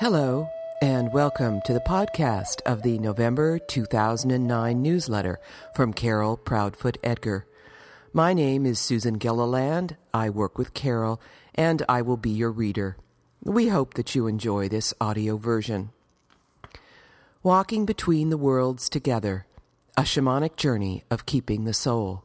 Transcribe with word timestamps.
Hello, 0.00 0.48
and 0.80 1.12
welcome 1.12 1.60
to 1.64 1.72
the 1.72 1.80
podcast 1.80 2.60
of 2.64 2.82
the 2.82 3.00
November 3.00 3.58
2009 3.58 4.80
newsletter 4.80 5.40
from 5.74 5.92
Carol 5.92 6.36
Proudfoot 6.36 6.96
Edgar. 7.02 7.48
My 8.12 8.32
name 8.32 8.64
is 8.64 8.78
Susan 8.78 9.14
Gilliland. 9.14 9.96
I 10.14 10.30
work 10.30 10.56
with 10.56 10.72
Carol, 10.72 11.20
and 11.52 11.82
I 11.88 12.02
will 12.02 12.16
be 12.16 12.30
your 12.30 12.52
reader. 12.52 12.96
We 13.42 13.66
hope 13.66 13.94
that 13.94 14.14
you 14.14 14.28
enjoy 14.28 14.68
this 14.68 14.94
audio 15.00 15.36
version. 15.36 15.90
Walking 17.42 17.84
Between 17.84 18.30
the 18.30 18.38
Worlds 18.38 18.88
Together 18.88 19.46
A 19.96 20.02
Shamanic 20.02 20.56
Journey 20.56 21.02
of 21.10 21.26
Keeping 21.26 21.64
the 21.64 21.74
Soul. 21.74 22.22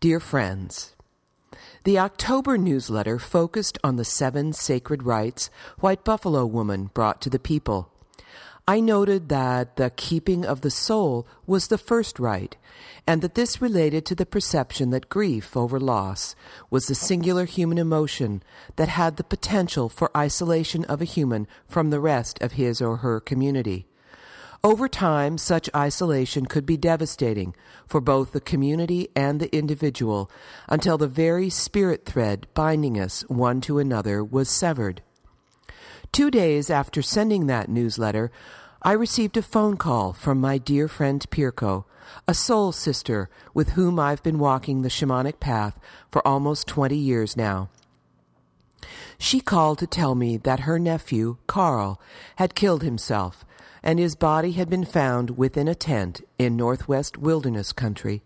Dear 0.00 0.18
friends, 0.18 0.96
the 1.84 1.98
October 1.98 2.56
newsletter 2.56 3.18
focused 3.18 3.76
on 3.82 3.96
the 3.96 4.04
seven 4.04 4.52
sacred 4.52 5.02
rites 5.02 5.50
White 5.80 6.04
Buffalo 6.04 6.46
Woman 6.46 6.90
brought 6.94 7.20
to 7.22 7.30
the 7.30 7.40
people. 7.40 7.90
I 8.68 8.78
noted 8.78 9.28
that 9.30 9.74
the 9.74 9.90
keeping 9.90 10.46
of 10.46 10.60
the 10.60 10.70
soul 10.70 11.26
was 11.44 11.66
the 11.66 11.78
first 11.78 12.20
rite, 12.20 12.56
and 13.04 13.20
that 13.20 13.34
this 13.34 13.60
related 13.60 14.06
to 14.06 14.14
the 14.14 14.24
perception 14.24 14.90
that 14.90 15.08
grief 15.08 15.56
over 15.56 15.80
loss 15.80 16.36
was 16.70 16.86
the 16.86 16.94
singular 16.94 17.44
human 17.44 17.78
emotion 17.78 18.44
that 18.76 18.88
had 18.88 19.16
the 19.16 19.24
potential 19.24 19.88
for 19.88 20.16
isolation 20.16 20.84
of 20.84 21.02
a 21.02 21.06
human 21.06 21.48
from 21.66 21.90
the 21.90 21.98
rest 21.98 22.40
of 22.40 22.52
his 22.52 22.80
or 22.80 22.98
her 22.98 23.18
community. 23.18 23.86
Over 24.64 24.86
time, 24.86 25.38
such 25.38 25.68
isolation 25.74 26.46
could 26.46 26.64
be 26.64 26.76
devastating 26.76 27.56
for 27.84 28.00
both 28.00 28.30
the 28.30 28.40
community 28.40 29.08
and 29.16 29.40
the 29.40 29.52
individual 29.52 30.30
until 30.68 30.96
the 30.96 31.08
very 31.08 31.50
spirit 31.50 32.06
thread 32.06 32.46
binding 32.54 32.96
us 32.96 33.22
one 33.22 33.60
to 33.62 33.80
another 33.80 34.22
was 34.22 34.48
severed. 34.48 35.02
Two 36.12 36.30
days 36.30 36.70
after 36.70 37.02
sending 37.02 37.48
that 37.48 37.68
newsletter, 37.68 38.30
I 38.82 38.92
received 38.92 39.36
a 39.36 39.42
phone 39.42 39.76
call 39.76 40.12
from 40.12 40.40
my 40.40 40.58
dear 40.58 40.86
friend 40.86 41.28
Pirko, 41.28 41.84
a 42.28 42.34
soul 42.34 42.70
sister 42.70 43.28
with 43.52 43.70
whom 43.70 43.98
I've 43.98 44.22
been 44.22 44.38
walking 44.38 44.82
the 44.82 44.88
shamanic 44.88 45.40
path 45.40 45.76
for 46.08 46.24
almost 46.26 46.68
20 46.68 46.96
years 46.96 47.36
now. 47.36 47.68
She 49.18 49.40
called 49.40 49.78
to 49.78 49.88
tell 49.88 50.14
me 50.14 50.36
that 50.36 50.60
her 50.60 50.78
nephew, 50.78 51.38
Carl, 51.48 52.00
had 52.36 52.54
killed 52.54 52.84
himself 52.84 53.44
and 53.82 53.98
his 53.98 54.14
body 54.14 54.52
had 54.52 54.70
been 54.70 54.84
found 54.84 55.36
within 55.36 55.68
a 55.68 55.74
tent 55.74 56.20
in 56.38 56.56
northwest 56.56 57.18
wilderness 57.18 57.72
country. 57.72 58.22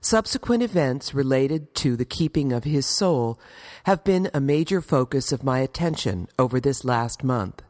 Subsequent 0.00 0.62
events 0.62 1.14
related 1.14 1.74
to 1.76 1.96
the 1.96 2.04
keeping 2.04 2.52
of 2.52 2.64
his 2.64 2.86
soul 2.86 3.40
have 3.84 4.04
been 4.04 4.30
a 4.32 4.40
major 4.40 4.80
focus 4.80 5.32
of 5.32 5.42
my 5.42 5.58
attention 5.58 6.28
over 6.38 6.60
this 6.60 6.84
last 6.84 7.24
month. 7.24 7.62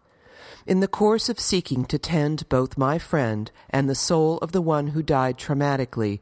In 0.67 0.81
the 0.81 0.89
course 0.89 1.28
of 1.28 1.41
seeking 1.41 1.84
to 1.86 1.98
tend 1.98 2.48
both 2.48 2.77
my 2.77 2.98
friend 2.98 3.51
and 3.70 3.89
the 3.89 3.95
soul 3.95 4.39
of 4.39 4.53
the 4.53 4.61
one 4.61 4.89
who 4.89 5.03
died 5.03 5.39
traumatically, 5.39 6.20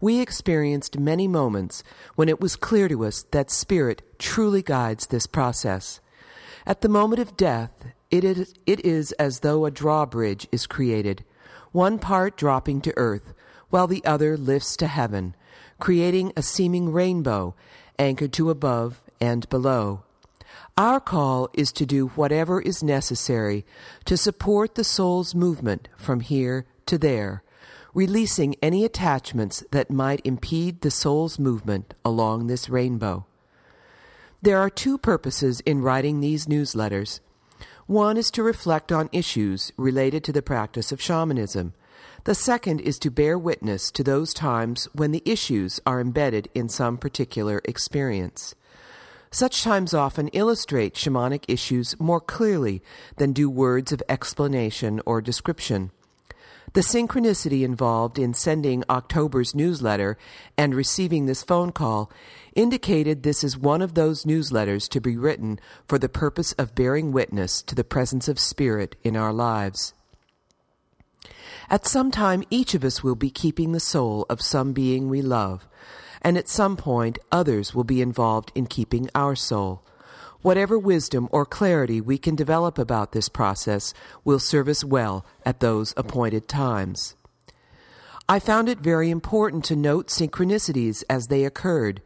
we 0.00 0.18
experienced 0.18 0.98
many 0.98 1.28
moments 1.28 1.84
when 2.16 2.28
it 2.28 2.40
was 2.40 2.56
clear 2.56 2.88
to 2.88 3.04
us 3.04 3.24
that 3.30 3.50
Spirit 3.50 4.02
truly 4.18 4.62
guides 4.62 5.06
this 5.06 5.26
process. 5.26 6.00
At 6.66 6.80
the 6.80 6.88
moment 6.88 7.20
of 7.20 7.36
death, 7.36 7.70
it 8.12 8.22
is, 8.22 8.54
it 8.66 8.84
is 8.84 9.12
as 9.12 9.40
though 9.40 9.64
a 9.64 9.70
drawbridge 9.70 10.46
is 10.52 10.66
created, 10.66 11.24
one 11.72 11.98
part 11.98 12.36
dropping 12.36 12.82
to 12.82 12.94
earth, 12.96 13.32
while 13.70 13.86
the 13.86 14.04
other 14.04 14.36
lifts 14.36 14.76
to 14.76 14.86
heaven, 14.86 15.34
creating 15.80 16.32
a 16.36 16.42
seeming 16.42 16.92
rainbow 16.92 17.54
anchored 17.98 18.32
to 18.34 18.50
above 18.50 19.02
and 19.20 19.48
below. 19.48 20.04
Our 20.76 21.00
call 21.00 21.48
is 21.54 21.72
to 21.72 21.86
do 21.86 22.08
whatever 22.08 22.60
is 22.60 22.82
necessary 22.82 23.64
to 24.04 24.16
support 24.16 24.74
the 24.74 24.84
soul's 24.84 25.34
movement 25.34 25.88
from 25.96 26.20
here 26.20 26.66
to 26.86 26.98
there, 26.98 27.42
releasing 27.94 28.56
any 28.62 28.84
attachments 28.84 29.64
that 29.70 29.90
might 29.90 30.20
impede 30.24 30.80
the 30.80 30.90
soul's 30.90 31.38
movement 31.38 31.94
along 32.04 32.46
this 32.46 32.68
rainbow. 32.68 33.26
There 34.42 34.58
are 34.58 34.70
two 34.70 34.98
purposes 34.98 35.60
in 35.60 35.82
writing 35.82 36.20
these 36.20 36.46
newsletters. 36.46 37.20
One 37.86 38.16
is 38.16 38.30
to 38.32 38.42
reflect 38.42 38.92
on 38.92 39.08
issues 39.12 39.72
related 39.76 40.22
to 40.24 40.32
the 40.32 40.42
practice 40.42 40.92
of 40.92 41.00
shamanism. 41.00 41.74
The 42.24 42.34
second 42.34 42.80
is 42.80 42.98
to 43.00 43.10
bear 43.10 43.36
witness 43.36 43.90
to 43.92 44.04
those 44.04 44.32
times 44.32 44.88
when 44.94 45.10
the 45.10 45.22
issues 45.26 45.80
are 45.84 46.00
embedded 46.00 46.48
in 46.54 46.68
some 46.68 46.96
particular 46.96 47.60
experience. 47.64 48.54
Such 49.32 49.62
times 49.62 49.94
often 49.94 50.28
illustrate 50.28 50.94
shamanic 50.94 51.44
issues 51.48 51.98
more 51.98 52.20
clearly 52.20 52.82
than 53.16 53.32
do 53.32 53.50
words 53.50 53.90
of 53.90 54.02
explanation 54.08 55.00
or 55.04 55.20
description. 55.20 55.90
The 56.74 56.80
synchronicity 56.80 57.64
involved 57.64 58.18
in 58.18 58.32
sending 58.32 58.82
October's 58.88 59.54
newsletter 59.54 60.16
and 60.56 60.74
receiving 60.74 61.26
this 61.26 61.42
phone 61.42 61.70
call 61.70 62.10
indicated 62.54 63.22
this 63.22 63.44
is 63.44 63.58
one 63.58 63.82
of 63.82 63.92
those 63.92 64.24
newsletters 64.24 64.88
to 64.90 65.00
be 65.00 65.18
written 65.18 65.60
for 65.86 65.98
the 65.98 66.08
purpose 66.08 66.52
of 66.54 66.74
bearing 66.74 67.12
witness 67.12 67.60
to 67.62 67.74
the 67.74 67.84
presence 67.84 68.26
of 68.26 68.38
Spirit 68.38 68.96
in 69.02 69.16
our 69.16 69.34
lives. 69.34 69.92
At 71.68 71.86
some 71.86 72.10
time, 72.10 72.42
each 72.48 72.74
of 72.74 72.84
us 72.84 73.02
will 73.02 73.16
be 73.16 73.30
keeping 73.30 73.72
the 73.72 73.80
soul 73.80 74.24
of 74.30 74.40
some 74.40 74.72
being 74.72 75.10
we 75.10 75.20
love, 75.20 75.68
and 76.22 76.38
at 76.38 76.48
some 76.48 76.78
point, 76.78 77.18
others 77.30 77.74
will 77.74 77.84
be 77.84 78.00
involved 78.00 78.50
in 78.54 78.66
keeping 78.66 79.10
our 79.14 79.36
soul. 79.36 79.84
Whatever 80.42 80.76
wisdom 80.76 81.28
or 81.30 81.46
clarity 81.46 82.00
we 82.00 82.18
can 82.18 82.34
develop 82.34 82.76
about 82.76 83.12
this 83.12 83.28
process 83.28 83.94
will 84.24 84.40
serve 84.40 84.66
us 84.66 84.84
well 84.84 85.24
at 85.46 85.60
those 85.60 85.94
appointed 85.96 86.48
times. 86.48 87.14
I 88.28 88.40
found 88.40 88.68
it 88.68 88.80
very 88.80 89.08
important 89.08 89.64
to 89.66 89.76
note 89.76 90.08
synchronicities 90.08 91.04
as 91.08 91.28
they 91.28 91.44
occurred. 91.44 92.02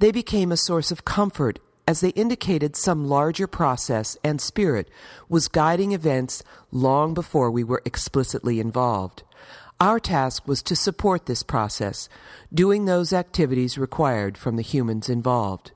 They 0.00 0.12
became 0.12 0.52
a 0.52 0.56
source 0.58 0.90
of 0.90 1.06
comfort 1.06 1.60
as 1.88 2.00
they 2.00 2.10
indicated 2.10 2.76
some 2.76 3.08
larger 3.08 3.46
process 3.46 4.18
and 4.22 4.38
spirit 4.38 4.90
was 5.30 5.48
guiding 5.48 5.92
events 5.92 6.42
long 6.70 7.14
before 7.14 7.50
we 7.50 7.64
were 7.64 7.82
explicitly 7.86 8.60
involved. 8.60 9.22
Our 9.80 9.98
task 9.98 10.46
was 10.46 10.62
to 10.64 10.76
support 10.76 11.24
this 11.24 11.42
process, 11.42 12.10
doing 12.52 12.84
those 12.84 13.14
activities 13.14 13.78
required 13.78 14.36
from 14.36 14.56
the 14.56 14.62
humans 14.62 15.08
involved. 15.08 15.72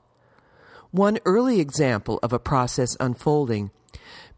One 0.97 1.19
early 1.27 1.61
example 1.61 2.19
of 2.23 2.33
a 2.33 2.39
process 2.39 2.97
unfolding 2.99 3.71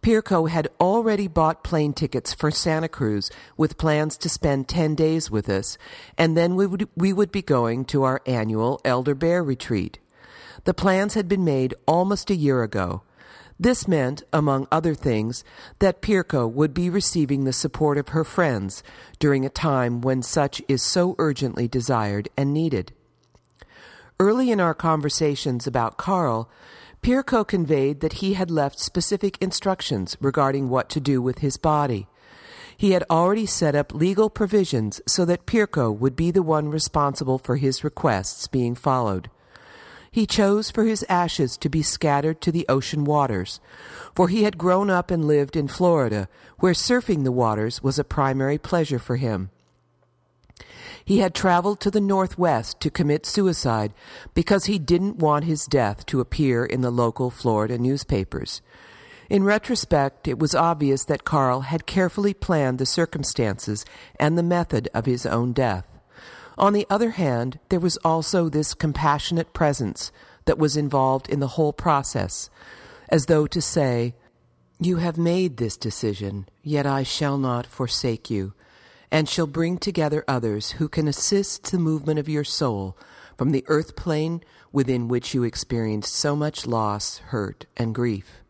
Pirko 0.03 0.51
had 0.51 0.67
already 0.81 1.29
bought 1.29 1.63
plane 1.63 1.93
tickets 1.93 2.35
for 2.35 2.51
Santa 2.51 2.89
Cruz 2.89 3.31
with 3.57 3.79
plans 3.79 4.17
to 4.17 4.29
spend 4.29 4.67
10 4.67 4.97
days 4.97 5.31
with 5.31 5.49
us, 5.49 5.79
and 6.17 6.37
then 6.37 6.57
we 6.57 6.67
would, 6.67 6.89
we 6.97 7.13
would 7.13 7.31
be 7.31 7.43
going 7.43 7.85
to 7.85 8.03
our 8.03 8.23
annual 8.27 8.81
Elder 8.85 9.15
Bear 9.15 9.41
retreat. 9.45 10.01
The 10.65 10.75
plans 10.75 11.15
had 11.15 11.29
been 11.29 11.45
made 11.45 11.77
almost 11.87 12.29
a 12.29 12.35
year 12.35 12.65
ago. 12.65 13.03
This 13.61 13.87
meant, 13.87 14.25
among 14.33 14.67
other 14.73 14.95
things, 14.97 15.45
that 15.79 16.03
Pirko 16.03 16.51
would 16.51 16.75
be 16.75 16.91
receiving 16.91 17.45
the 17.45 17.53
support 17.53 17.99
of 17.99 18.09
her 18.09 18.25
friends 18.25 18.83
during 19.21 19.47
a 19.47 19.49
time 19.49 20.01
when 20.01 20.23
such 20.23 20.61
is 20.67 20.83
so 20.83 21.15
urgently 21.21 21.69
desired 21.69 22.29
and 22.37 22.53
needed. 22.53 22.93
Early 24.21 24.51
in 24.51 24.59
our 24.59 24.75
conversations 24.75 25.69
about 25.69 25.97
Carl, 25.97 26.51
Pirko 27.03 27.47
conveyed 27.47 28.01
that 28.01 28.15
he 28.15 28.35
had 28.35 28.51
left 28.51 28.81
specific 28.81 29.39
instructions 29.41 30.17
regarding 30.21 30.69
what 30.69 30.89
to 30.91 30.99
do 30.99 31.23
with 31.23 31.39
his 31.39 31.57
body. 31.57 32.09
He 32.77 32.91
had 32.91 33.05
already 33.09 33.47
set 33.47 33.77
up 33.77 33.95
legal 33.95 34.29
provisions 34.29 35.01
so 35.07 35.25
that 35.27 35.47
Pirko 35.47 35.97
would 35.97 36.17
be 36.17 36.33
the 36.33 36.43
one 36.43 36.69
responsible 36.69 37.39
for 37.39 37.57
his 37.57 37.85
requests 37.85 38.49
being 38.49 38.75
followed. 38.75 39.31
He 40.11 40.27
chose 40.27 40.69
for 40.69 40.83
his 40.83 41.07
ashes 41.09 41.57
to 41.59 41.69
be 41.69 41.83
scattered 41.83 42.41
to 42.41 42.51
the 42.51 42.67
ocean 42.69 43.05
waters, 43.05 43.61
for 44.17 44.27
he 44.27 44.43
had 44.43 44.59
grown 44.59 44.91
up 44.91 45.13
and 45.13 45.27
lived 45.27 45.55
in 45.55 45.69
Florida, 45.69 46.29
where 46.59 46.73
surfing 46.73 47.23
the 47.23 47.31
waters 47.31 47.85
was 47.85 48.01
a 48.01 48.05
primary 48.05 48.59
pleasure 48.59 48.99
for 48.99 49.15
him. 49.15 49.51
He 51.09 51.21
had 51.21 51.35
traveled 51.35 51.81
to 51.81 51.91
the 51.91 52.03
Northwest 52.03 52.81
to 52.81 52.91
commit 52.91 53.25
suicide 53.25 53.95
because 54.35 54.67
he 54.67 54.79
didn't 54.79 55.17
want 55.17 55.47
his 55.47 55.65
death 55.65 56.05
to 56.05 56.21
appear 56.21 56.67
in 56.67 56.83
the 56.83 56.91
local 56.91 57.31
Florida 57.31 57.79
newspapers. 57.79 58.61
In 59.31 59.43
retrospect, 59.43 60.29
it 60.29 60.39
was 60.39 60.55
obvious 60.55 61.07
that 61.07 61.25
Carl 61.25 61.63
had 61.63 61.87
carefully 61.87 62.35
planned 62.35 62.77
the 62.77 62.85
circumstances 62.85 63.87
and 64.21 64.37
the 64.37 64.43
method 64.43 64.91
of 64.93 65.07
his 65.07 65.25
own 65.25 65.55
death. 65.55 65.87
On 66.59 66.75
the 66.75 66.87
other 66.91 67.13
hand, 67.13 67.59
there 67.71 67.81
was 67.81 67.97
also 68.05 68.51
this 68.51 68.75
compassionate 68.75 69.55
presence 69.55 70.13
that 70.45 70.59
was 70.59 70.77
involved 70.77 71.27
in 71.31 71.41
the 71.41 71.55
whole 71.57 71.73
process, 71.73 72.51
as 73.09 73.25
though 73.25 73.47
to 73.47 73.63
say, 73.63 74.15
You 74.79 74.99
have 74.99 75.17
made 75.17 75.57
this 75.57 75.79
decision, 75.79 76.51
yet 76.63 76.85
I 76.85 77.03
shall 77.03 77.39
not 77.39 77.67
forsake 77.67 78.29
you 78.29 78.53
and 79.11 79.29
shall 79.29 79.47
bring 79.47 79.79
together 79.79 80.25
others 80.29 80.73
who 80.73 80.89
can 80.89 81.09
assist 81.09 81.71
the 81.71 81.79
movement 81.79 82.19
of 82.19 82.29
your 82.29 82.45
soul 82.45 82.97
from 83.37 83.51
the 83.51 83.65
earth 83.69 83.97
plane 83.97 84.43
within 84.73 85.09
which 85.09 85.33
you 85.35 85.45
experienced 85.45 86.15
so 86.15 86.37
much 86.37 86.67
loss, 86.67 87.19
hurt, 87.19 87.67
and 87.77 87.95
grief. 87.95 88.43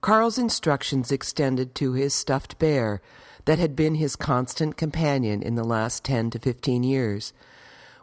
Carl's 0.00 0.38
instructions 0.38 1.10
extended 1.10 1.74
to 1.74 1.92
his 1.92 2.14
stuffed 2.14 2.58
bear 2.58 3.02
that 3.44 3.58
had 3.58 3.74
been 3.74 3.96
his 3.96 4.16
constant 4.16 4.76
companion 4.76 5.42
in 5.42 5.54
the 5.54 5.64
last 5.64 6.04
10 6.04 6.30
to 6.30 6.38
15 6.38 6.82
years. 6.82 7.32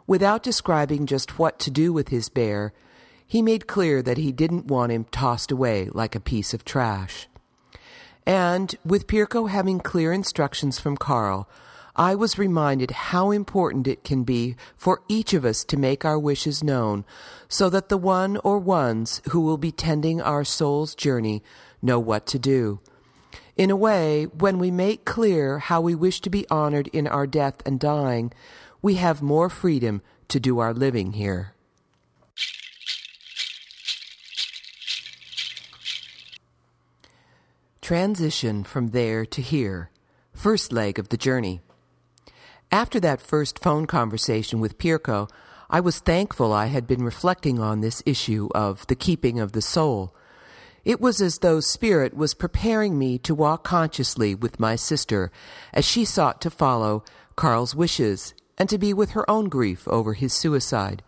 Without 0.06 0.42
describing 0.42 1.06
just 1.06 1.38
what 1.38 1.58
to 1.58 1.70
do 1.70 1.92
with 1.92 2.08
his 2.08 2.28
bear, 2.28 2.72
he 3.26 3.40
made 3.42 3.66
clear 3.66 4.02
that 4.02 4.18
he 4.18 4.32
didn't 4.32 4.66
want 4.66 4.92
him 4.92 5.04
tossed 5.04 5.50
away 5.50 5.88
like 5.92 6.14
a 6.14 6.20
piece 6.20 6.52
of 6.52 6.64
trash. 6.64 7.26
And 8.26 8.74
with 8.84 9.06
Pirko 9.06 9.48
having 9.48 9.80
clear 9.80 10.12
instructions 10.12 10.78
from 10.78 10.96
Carl, 10.96 11.48
I 11.96 12.16
was 12.16 12.38
reminded 12.38 12.90
how 12.90 13.30
important 13.30 13.86
it 13.86 14.02
can 14.02 14.24
be 14.24 14.56
for 14.76 15.02
each 15.08 15.32
of 15.32 15.44
us 15.44 15.62
to 15.64 15.76
make 15.76 16.04
our 16.04 16.18
wishes 16.18 16.64
known 16.64 17.04
so 17.48 17.70
that 17.70 17.88
the 17.88 17.96
one 17.96 18.36
or 18.38 18.58
ones 18.58 19.22
who 19.30 19.40
will 19.40 19.58
be 19.58 19.70
tending 19.70 20.20
our 20.20 20.42
soul's 20.42 20.96
journey 20.96 21.42
know 21.80 22.00
what 22.00 22.26
to 22.26 22.38
do. 22.38 22.80
In 23.56 23.70
a 23.70 23.76
way, 23.76 24.24
when 24.24 24.58
we 24.58 24.72
make 24.72 25.04
clear 25.04 25.60
how 25.60 25.80
we 25.80 25.94
wish 25.94 26.20
to 26.22 26.30
be 26.30 26.48
honored 26.50 26.88
in 26.88 27.06
our 27.06 27.28
death 27.28 27.62
and 27.64 27.78
dying, 27.78 28.32
we 28.82 28.94
have 28.94 29.22
more 29.22 29.48
freedom 29.48 30.02
to 30.26 30.40
do 30.40 30.58
our 30.58 30.74
living 30.74 31.12
here. 31.12 31.54
Transition 37.80 38.64
from 38.64 38.88
there 38.88 39.24
to 39.26 39.40
here. 39.40 39.90
First 40.32 40.72
leg 40.72 40.98
of 40.98 41.10
the 41.10 41.16
journey. 41.16 41.60
After 42.74 42.98
that 42.98 43.20
first 43.20 43.60
phone 43.60 43.86
conversation 43.86 44.58
with 44.58 44.78
Pirko, 44.78 45.30
I 45.70 45.78
was 45.78 46.00
thankful 46.00 46.52
I 46.52 46.66
had 46.66 46.88
been 46.88 47.04
reflecting 47.04 47.60
on 47.60 47.82
this 47.82 48.02
issue 48.04 48.48
of 48.52 48.84
the 48.88 48.96
keeping 48.96 49.38
of 49.38 49.52
the 49.52 49.62
soul. 49.62 50.12
It 50.84 51.00
was 51.00 51.20
as 51.20 51.38
though 51.38 51.60
Spirit 51.60 52.16
was 52.16 52.34
preparing 52.34 52.98
me 52.98 53.16
to 53.18 53.32
walk 53.32 53.62
consciously 53.62 54.34
with 54.34 54.58
my 54.58 54.74
sister 54.74 55.30
as 55.72 55.84
she 55.84 56.04
sought 56.04 56.40
to 56.40 56.50
follow 56.50 57.04
Carl's 57.36 57.76
wishes 57.76 58.34
and 58.58 58.68
to 58.68 58.76
be 58.76 58.92
with 58.92 59.10
her 59.10 59.30
own 59.30 59.48
grief 59.48 59.86
over 59.86 60.14
his 60.14 60.32
suicide. 60.32 61.04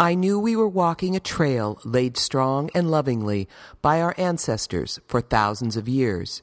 I 0.00 0.16
knew 0.16 0.40
we 0.40 0.56
were 0.56 0.66
walking 0.66 1.14
a 1.14 1.20
trail 1.20 1.78
laid 1.84 2.16
strong 2.16 2.68
and 2.74 2.90
lovingly 2.90 3.48
by 3.80 4.02
our 4.02 4.16
ancestors 4.18 4.98
for 5.06 5.20
thousands 5.20 5.76
of 5.76 5.88
years. 5.88 6.42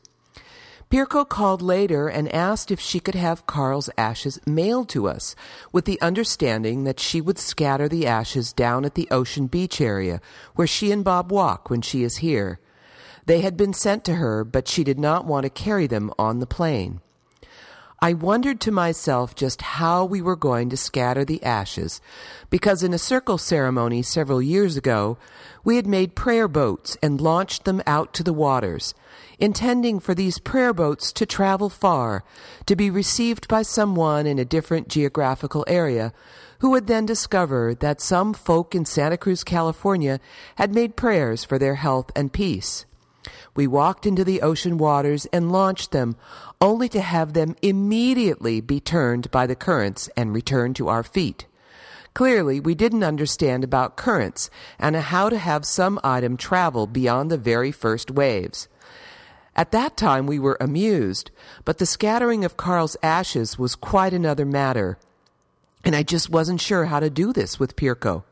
Pirko 0.90 1.28
called 1.28 1.62
later 1.62 2.08
and 2.08 2.34
asked 2.34 2.70
if 2.70 2.80
she 2.80 3.00
could 3.00 3.16
have 3.16 3.48
Carl's 3.48 3.90
ashes 3.98 4.40
mailed 4.46 4.90
to 4.90 5.08
us, 5.08 5.36
with 5.72 5.86
the 5.86 6.00
understanding 6.02 6.84
that 6.84 7.00
she 7.00 7.20
would 7.20 7.40
scatter 7.40 7.90
the 7.90 8.06
ashes 8.06 8.54
down 8.54 8.86
at 8.86 8.96
the 8.96 9.08
ocean 9.10 9.48
beach 9.48 9.82
area 9.82 10.22
where 10.56 10.68
she 10.68 10.92
and 10.92 11.04
Bob 11.04 11.32
walk 11.32 11.70
when 11.70 11.82
she 11.82 12.04
is 12.04 12.18
here. 12.18 12.60
They 13.26 13.42
had 13.42 13.58
been 13.58 13.74
sent 13.74 14.04
to 14.06 14.16
her, 14.16 14.44
but 14.44 14.68
she 14.68 14.84
did 14.84 15.00
not 15.00 15.26
want 15.26 15.44
to 15.44 15.50
carry 15.50 15.88
them 15.88 16.12
on 16.20 16.40
the 16.40 16.46
plane. 16.46 17.02
I 18.04 18.12
wondered 18.12 18.60
to 18.62 18.72
myself 18.72 19.34
just 19.34 19.62
how 19.62 20.04
we 20.04 20.22
were 20.22 20.36
going 20.36 20.70
to 20.72 20.76
scatter 20.76 21.24
the 21.24 21.42
ashes, 21.42 22.02
because 22.50 22.84
in 22.84 22.94
a 22.94 22.98
circle 22.98 23.38
ceremony 23.38 24.02
several 24.02 24.42
years 24.42 24.76
ago, 24.76 25.18
we 25.64 25.78
had 25.78 25.88
made 25.88 26.14
prayer 26.14 26.50
boats 26.50 26.98
and 27.02 27.22
launched 27.22 27.64
them 27.64 27.82
out 27.88 28.14
to 28.16 28.24
the 28.24 28.34
waters, 28.34 28.94
intending 29.40 30.00
for 30.00 30.14
these 30.14 30.40
prayer 30.40 30.74
boats 30.74 31.12
to 31.14 31.26
travel 31.26 31.70
far, 31.70 32.24
to 32.66 32.76
be 32.76 32.90
received 32.90 33.48
by 33.48 33.62
someone 33.62 34.26
in 34.26 34.40
a 34.40 34.46
different 34.46 34.88
geographical 34.88 35.64
area, 35.68 36.14
who 36.60 36.70
would 36.70 36.88
then 36.88 37.06
discover 37.06 37.76
that 37.76 38.00
some 38.00 38.34
folk 38.34 38.74
in 38.74 38.86
Santa 38.86 39.18
Cruz, 39.18 39.44
California, 39.44 40.20
had 40.56 40.74
made 40.74 40.96
prayers 40.96 41.44
for 41.44 41.60
their 41.60 41.76
health 41.76 42.12
and 42.16 42.32
peace. 42.32 42.86
We 43.56 43.68
walked 43.68 44.06
into 44.06 44.24
the 44.24 44.42
ocean 44.42 44.78
waters 44.78 45.26
and 45.28 45.52
launched 45.52 45.92
them, 45.92 46.16
only 46.60 46.90
to 46.90 47.02
have 47.02 47.34
them 47.34 47.56
immediately 47.62 48.62
be 48.62 48.80
turned 48.80 49.30
by 49.32 49.46
the 49.46 49.56
currents 49.56 50.10
and 50.18 50.34
return 50.34 50.74
to 50.76 50.88
our 50.88 51.04
feet. 51.04 51.46
Clearly, 52.14 52.60
we 52.60 52.76
didn't 52.76 53.04
understand 53.04 53.64
about 53.64 53.98
currents 53.98 54.50
and 54.78 54.96
how 54.96 55.30
to 55.30 55.38
have 55.38 55.66
some 55.66 56.00
item 56.04 56.38
travel 56.38 56.86
beyond 56.86 57.32
the 57.32 57.38
very 57.38 57.72
first 57.72 58.12
waves. 58.12 58.68
At 59.56 59.72
that 59.72 59.96
time, 59.96 60.26
we 60.26 60.40
were 60.40 60.58
amused, 60.60 61.30
but 61.64 61.78
the 61.78 61.86
scattering 61.86 62.44
of 62.44 62.58
Carl's 62.58 62.98
ashes 63.04 63.60
was 63.60 63.76
quite 63.76 64.14
another 64.14 64.46
matter, 64.46 64.98
and 65.84 65.96
I 65.96 66.02
just 66.02 66.30
wasn't 66.30 66.62
sure 66.62 66.86
how 66.86 67.00
to 67.00 67.10
do 67.10 67.32
this 67.32 67.60
with 67.60 67.76
Pirko. 67.76 68.24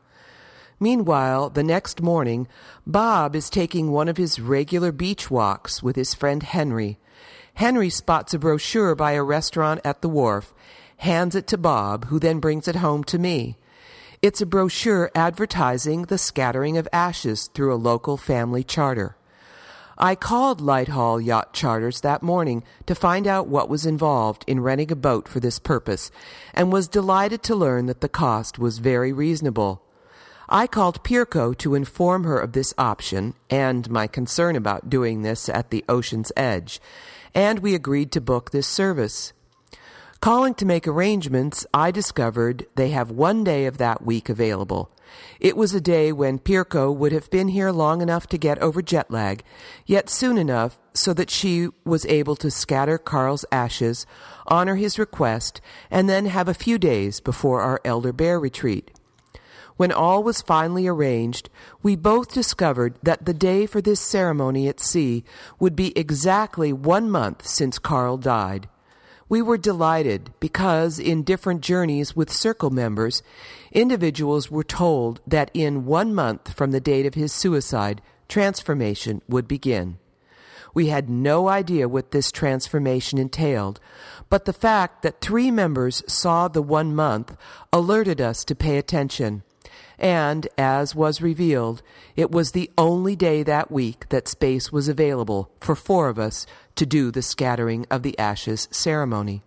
Meanwhile, 0.80 1.50
the 1.50 1.62
next 1.62 2.02
morning, 2.02 2.48
Bob 2.84 3.36
is 3.36 3.48
taking 3.48 3.92
one 3.92 4.08
of 4.08 4.16
his 4.16 4.40
regular 4.40 4.90
beach 4.90 5.30
walks 5.30 5.80
with 5.80 5.94
his 5.94 6.12
friend 6.12 6.42
Henry. 6.42 6.98
Henry 7.54 7.88
spots 7.88 8.34
a 8.34 8.38
brochure 8.38 8.96
by 8.96 9.12
a 9.12 9.22
restaurant 9.22 9.80
at 9.84 10.02
the 10.02 10.08
wharf, 10.08 10.52
hands 10.96 11.36
it 11.36 11.46
to 11.48 11.56
Bob, 11.58 12.06
who 12.06 12.18
then 12.18 12.40
brings 12.40 12.66
it 12.66 12.76
home 12.76 13.04
to 13.04 13.18
me. 13.18 13.56
It's 14.22 14.40
a 14.40 14.46
brochure 14.46 15.10
advertising 15.14 16.02
the 16.02 16.18
scattering 16.18 16.76
of 16.76 16.88
ashes 16.92 17.48
through 17.54 17.72
a 17.72 17.76
local 17.76 18.16
family 18.16 18.64
charter. 18.64 19.14
I 19.98 20.14
called 20.14 20.60
Lighthall 20.60 21.22
Yacht 21.22 21.52
Charters 21.52 22.00
that 22.00 22.22
morning 22.22 22.64
to 22.86 22.94
find 22.94 23.26
out 23.26 23.46
what 23.46 23.68
was 23.68 23.84
involved 23.84 24.44
in 24.46 24.60
renting 24.60 24.90
a 24.90 24.96
boat 24.96 25.28
for 25.28 25.38
this 25.38 25.58
purpose, 25.58 26.10
and 26.54 26.72
was 26.72 26.88
delighted 26.88 27.42
to 27.44 27.54
learn 27.54 27.86
that 27.86 28.00
the 28.00 28.08
cost 28.08 28.58
was 28.58 28.78
very 28.78 29.12
reasonable. 29.12 29.82
I 30.48 30.66
called 30.66 31.04
Pirko 31.04 31.56
to 31.58 31.74
inform 31.74 32.24
her 32.24 32.38
of 32.38 32.52
this 32.52 32.74
option 32.78 33.34
and 33.50 33.90
my 33.90 34.06
concern 34.06 34.56
about 34.56 34.90
doing 34.90 35.22
this 35.22 35.48
at 35.48 35.70
the 35.70 35.84
ocean's 35.88 36.32
edge, 36.36 36.80
and 37.34 37.58
we 37.58 37.74
agreed 37.74 38.12
to 38.12 38.20
book 38.20 38.50
this 38.50 38.66
service. 38.66 39.32
Calling 40.22 40.54
to 40.54 40.64
make 40.64 40.86
arrangements, 40.86 41.66
I 41.74 41.90
discovered 41.90 42.66
they 42.76 42.90
have 42.90 43.10
one 43.10 43.42
day 43.42 43.66
of 43.66 43.78
that 43.78 44.06
week 44.06 44.28
available. 44.28 44.88
It 45.40 45.56
was 45.56 45.74
a 45.74 45.80
day 45.80 46.12
when 46.12 46.38
Pirko 46.38 46.94
would 46.94 47.10
have 47.10 47.28
been 47.28 47.48
here 47.48 47.72
long 47.72 48.00
enough 48.00 48.28
to 48.28 48.38
get 48.38 48.60
over 48.60 48.82
jet 48.82 49.10
lag, 49.10 49.42
yet 49.84 50.08
soon 50.08 50.38
enough 50.38 50.78
so 50.94 51.12
that 51.12 51.28
she 51.28 51.70
was 51.84 52.06
able 52.06 52.36
to 52.36 52.52
scatter 52.52 52.98
Carl's 52.98 53.44
ashes, 53.50 54.06
honor 54.46 54.76
his 54.76 54.96
request, 54.96 55.60
and 55.90 56.08
then 56.08 56.26
have 56.26 56.46
a 56.46 56.54
few 56.54 56.78
days 56.78 57.18
before 57.18 57.60
our 57.60 57.80
elder 57.84 58.12
bear 58.12 58.38
retreat. 58.38 58.92
When 59.76 59.90
all 59.90 60.22
was 60.22 60.40
finally 60.40 60.86
arranged, 60.86 61.50
we 61.82 61.96
both 61.96 62.32
discovered 62.32 62.96
that 63.02 63.24
the 63.24 63.34
day 63.34 63.66
for 63.66 63.80
this 63.80 63.98
ceremony 63.98 64.68
at 64.68 64.78
sea 64.78 65.24
would 65.58 65.74
be 65.74 65.98
exactly 65.98 66.72
one 66.72 67.10
month 67.10 67.44
since 67.44 67.80
Carl 67.80 68.18
died. 68.18 68.68
We 69.32 69.40
were 69.40 69.56
delighted 69.56 70.34
because, 70.40 70.98
in 70.98 71.22
different 71.22 71.62
journeys 71.62 72.14
with 72.14 72.30
Circle 72.30 72.68
members, 72.68 73.22
individuals 73.72 74.50
were 74.50 74.62
told 74.62 75.22
that 75.26 75.50
in 75.54 75.86
one 75.86 76.14
month 76.14 76.52
from 76.52 76.70
the 76.70 76.82
date 76.82 77.06
of 77.06 77.14
his 77.14 77.32
suicide, 77.32 78.02
transformation 78.28 79.22
would 79.26 79.48
begin. 79.48 79.96
We 80.74 80.88
had 80.88 81.08
no 81.08 81.48
idea 81.48 81.88
what 81.88 82.10
this 82.10 82.30
transformation 82.30 83.18
entailed, 83.18 83.80
but 84.28 84.44
the 84.44 84.52
fact 84.52 85.00
that 85.00 85.22
three 85.22 85.50
members 85.50 86.02
saw 86.06 86.48
the 86.48 86.60
one 86.60 86.94
month 86.94 87.34
alerted 87.72 88.20
us 88.20 88.44
to 88.44 88.54
pay 88.54 88.76
attention 88.76 89.44
and, 90.02 90.48
as 90.58 90.96
was 90.96 91.22
revealed, 91.22 91.80
it 92.16 92.32
was 92.32 92.50
the 92.50 92.70
only 92.76 93.14
day 93.14 93.44
that 93.44 93.70
week 93.70 94.08
that 94.08 94.26
space 94.26 94.72
was 94.72 94.88
available 94.88 95.50
for 95.60 95.76
four 95.76 96.08
of 96.08 96.18
us 96.18 96.44
to 96.76 96.86
do 96.86 97.10
the 97.10 97.22
scattering 97.22 97.86
of 97.90 98.02
the 98.02 98.18
ashes 98.18 98.68
ceremony. 98.70 99.42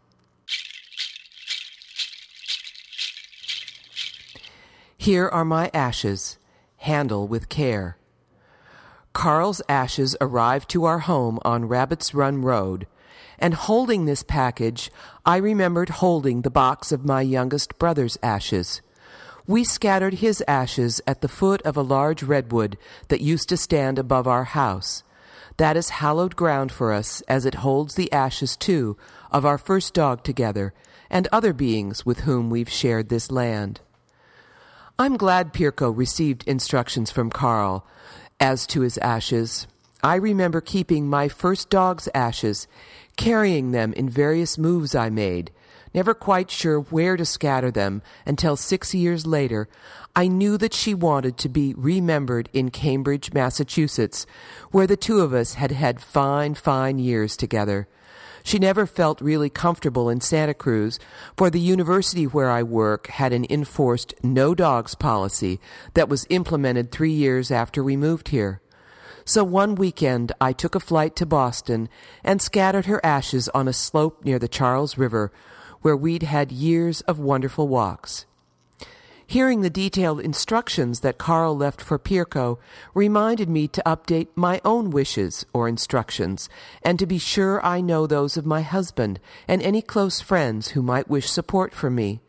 Here 4.98 5.28
are 5.28 5.46
my 5.46 5.70
ashes. 5.74 6.38
Handle 6.78 7.28
with 7.28 7.50
care. 7.50 7.98
Carl's 9.14 9.62
ashes 9.70 10.16
arrived 10.20 10.70
to 10.70 10.86
our 10.86 11.00
home 11.00 11.40
on 11.44 11.68
Rabbit's 11.68 12.14
Run 12.14 12.42
Road, 12.42 12.88
and 13.40 13.54
holding 13.54 14.06
this 14.06 14.24
package, 14.24 14.92
I 15.26 15.38
remembered 15.38 15.90
holding 15.90 16.42
the 16.42 16.50
box 16.50 16.92
of 16.92 17.06
my 17.06 17.22
youngest 17.22 17.78
brother's 17.80 18.18
ashes 18.22 18.82
we 19.48 19.64
scattered 19.64 20.16
his 20.16 20.44
ashes 20.48 21.02
at 21.06 21.22
the 21.22 21.28
foot 21.28 21.62
of 21.62 21.78
a 21.78 21.82
large 21.82 22.24
redwood 22.24 22.78
that 23.10 23.22
used 23.22 23.50
to 23.50 23.58
stand 23.58 24.00
above 24.00 24.28
our 24.28 24.44
house. 24.44 25.04
That 25.58 25.78
is 25.78 25.90
hallowed 25.90 26.36
ground 26.36 26.72
for 26.72 26.92
us, 26.92 27.22
as 27.28 27.46
it 27.46 27.56
holds 27.56 27.96
the 27.96 28.12
ashes, 28.12 28.58
too, 28.58 28.98
of 29.32 29.46
our 29.46 29.58
first 29.58 29.94
dog 29.94 30.24
together, 30.24 30.74
and 31.10 31.28
other 31.32 31.54
beings 31.54 32.06
with 32.06 32.22
whom 32.22 32.50
we've 32.50 32.70
shared 32.70 33.10
this 33.10 33.32
land. 33.32 33.80
I'm 35.00 35.18
glad 35.18 35.54
Pirko 35.54 35.96
received 35.96 36.48
instructions 36.48 37.12
from 37.12 37.30
Carl 37.30 37.86
as 38.40 38.68
to 38.68 38.82
his 38.82 38.98
ashes. 38.98 39.68
I 40.04 40.16
remember 40.16 40.62
keeping 40.62 41.08
my 41.08 41.30
first 41.30 41.70
dog's 41.70 42.10
ashes, 42.14 42.68
carrying 43.16 43.72
them 43.72 43.94
in 43.94 44.10
various 44.10 44.58
moves 44.58 44.94
I 44.94 45.10
made, 45.10 45.52
never 45.96 46.14
quite 46.14 46.52
sure 46.52 46.82
where 46.82 47.16
to 47.16 47.26
scatter 47.26 47.72
them 47.72 48.02
until 48.26 48.58
six 48.58 48.94
years 48.94 49.26
later, 49.26 49.70
I 50.14 50.28
knew 50.28 50.58
that 50.58 50.74
she 50.74 50.94
wanted 50.94 51.38
to 51.38 51.50
be 51.50 51.74
remembered 51.76 52.50
in 52.52 52.70
Cambridge, 52.70 53.34
Massachusetts, 53.34 54.28
where 54.72 54.86
the 54.86 54.98
two 54.98 55.22
of 55.22 55.34
us 55.34 55.54
had 55.54 55.72
had 55.72 56.02
fine, 56.02 56.54
fine 56.54 57.00
years 57.00 57.38
together. 57.38 57.88
She 58.44 58.60
never 58.60 58.86
felt 58.86 59.22
really 59.22 59.50
comfortable 59.50 60.10
in 60.10 60.22
Santa 60.22 60.54
Cruz, 60.54 61.00
for 61.36 61.50
the 61.50 61.60
university 61.60 62.28
where 62.28 62.52
I 62.52 62.62
work 62.62 63.08
had 63.08 63.34
an 63.34 63.48
enforced 63.50 64.14
no 64.22 64.54
dogs 64.54 64.94
policy 64.94 65.60
that 65.96 66.10
was 66.10 66.28
implemented 66.30 66.92
three 66.92 67.14
years 67.14 67.50
after 67.50 67.84
we 67.84 67.98
moved 67.98 68.28
here. 68.28 68.62
So 69.24 69.44
one 69.44 69.74
weekend 69.74 70.32
I 70.40 70.54
took 70.54 70.76
a 70.76 70.80
flight 70.80 71.16
to 71.16 71.26
Boston 71.26 71.90
and 72.24 72.40
scattered 72.40 72.86
her 72.86 73.04
ashes 73.04 73.50
on 73.50 73.68
a 73.68 73.74
slope 73.74 74.24
near 74.24 74.38
the 74.38 74.48
Charles 74.48 74.98
River, 74.98 75.32
where 75.86 75.96
we'd 75.96 76.24
had 76.24 76.52
years 76.52 77.02
of 77.02 77.20
wonderful 77.20 77.68
walks. 77.68 78.26
Hearing 79.28 79.62
the 79.62 79.70
detailed 79.70 80.20
instructions 80.20 81.02
that 81.02 81.20
Carl 81.20 81.56
left 81.56 81.80
for 81.80 82.00
Pirko 82.00 82.58
reminded 82.96 83.50
me 83.50 83.68
to 83.68 83.84
update 83.86 84.30
my 84.34 84.60
own 84.66 84.90
wishes 84.90 85.46
or 85.54 85.68
instructions, 85.68 86.50
and 86.82 86.98
to 86.98 87.06
be 87.06 87.20
sure 87.20 87.64
I 87.64 87.82
know 87.82 88.08
those 88.08 88.36
of 88.36 88.48
my 88.48 88.64
husband 88.64 89.20
and 89.48 89.62
any 89.62 89.84
close 89.84 90.22
friends 90.22 90.70
who 90.70 90.82
might 90.82 91.08
wish 91.08 91.30
support 91.30 91.76
from 91.76 91.94
me. 91.94 92.20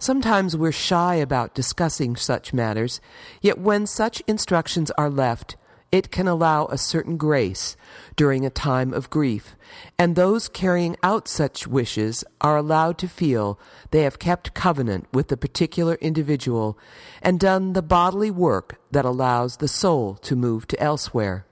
Sometimes 0.00 0.56
we're 0.56 0.72
shy 0.72 1.14
about 1.14 1.54
discussing 1.54 2.16
such 2.16 2.52
matters, 2.52 3.00
yet 3.40 3.60
when 3.60 3.86
such 3.86 4.20
instructions 4.26 4.90
are 4.98 5.08
left, 5.08 5.54
it 5.92 6.10
can 6.10 6.28
allow 6.28 6.66
a 6.66 6.78
certain 6.78 7.16
grace 7.16 7.76
during 8.16 8.44
a 8.44 8.50
time 8.50 8.92
of 8.92 9.10
grief, 9.10 9.56
and 9.98 10.14
those 10.14 10.48
carrying 10.48 10.96
out 11.02 11.26
such 11.26 11.66
wishes 11.66 12.24
are 12.40 12.56
allowed 12.56 12.98
to 12.98 13.08
feel 13.08 13.58
they 13.90 14.02
have 14.02 14.18
kept 14.18 14.54
covenant 14.54 15.06
with 15.12 15.28
the 15.28 15.36
particular 15.36 15.94
individual 16.00 16.78
and 17.22 17.40
done 17.40 17.72
the 17.72 17.82
bodily 17.82 18.30
work 18.30 18.80
that 18.90 19.04
allows 19.04 19.56
the 19.56 19.68
soul 19.68 20.14
to 20.14 20.36
move 20.36 20.66
to 20.68 20.80
elsewhere. 20.80 21.44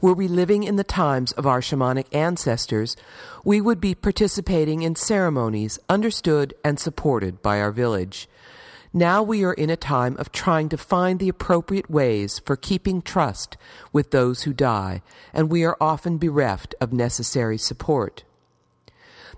Were 0.00 0.14
we 0.14 0.28
living 0.28 0.62
in 0.62 0.76
the 0.76 0.84
times 0.84 1.32
of 1.32 1.46
our 1.46 1.60
shamanic 1.60 2.06
ancestors, 2.14 2.96
we 3.44 3.60
would 3.60 3.80
be 3.80 3.96
participating 3.96 4.82
in 4.82 4.94
ceremonies 4.94 5.78
understood 5.88 6.54
and 6.64 6.78
supported 6.78 7.42
by 7.42 7.60
our 7.60 7.72
village. 7.72 8.28
Now 8.92 9.22
we 9.22 9.44
are 9.44 9.52
in 9.52 9.68
a 9.68 9.76
time 9.76 10.16
of 10.18 10.32
trying 10.32 10.70
to 10.70 10.78
find 10.78 11.18
the 11.18 11.28
appropriate 11.28 11.90
ways 11.90 12.38
for 12.38 12.56
keeping 12.56 13.02
trust 13.02 13.58
with 13.92 14.10
those 14.10 14.44
who 14.44 14.54
die, 14.54 15.02
and 15.32 15.50
we 15.50 15.62
are 15.64 15.76
often 15.78 16.16
bereft 16.16 16.74
of 16.80 16.92
necessary 16.92 17.58
support. 17.58 18.24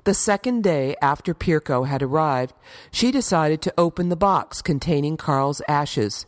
The 0.04 0.14
second 0.14 0.62
day 0.62 0.94
after 1.02 1.34
Pirko 1.34 1.86
had 1.86 2.00
arrived, 2.00 2.54
she 2.92 3.10
decided 3.10 3.60
to 3.62 3.74
open 3.76 4.08
the 4.08 4.16
box 4.16 4.62
containing 4.62 5.16
Carl's 5.16 5.60
ashes. 5.68 6.26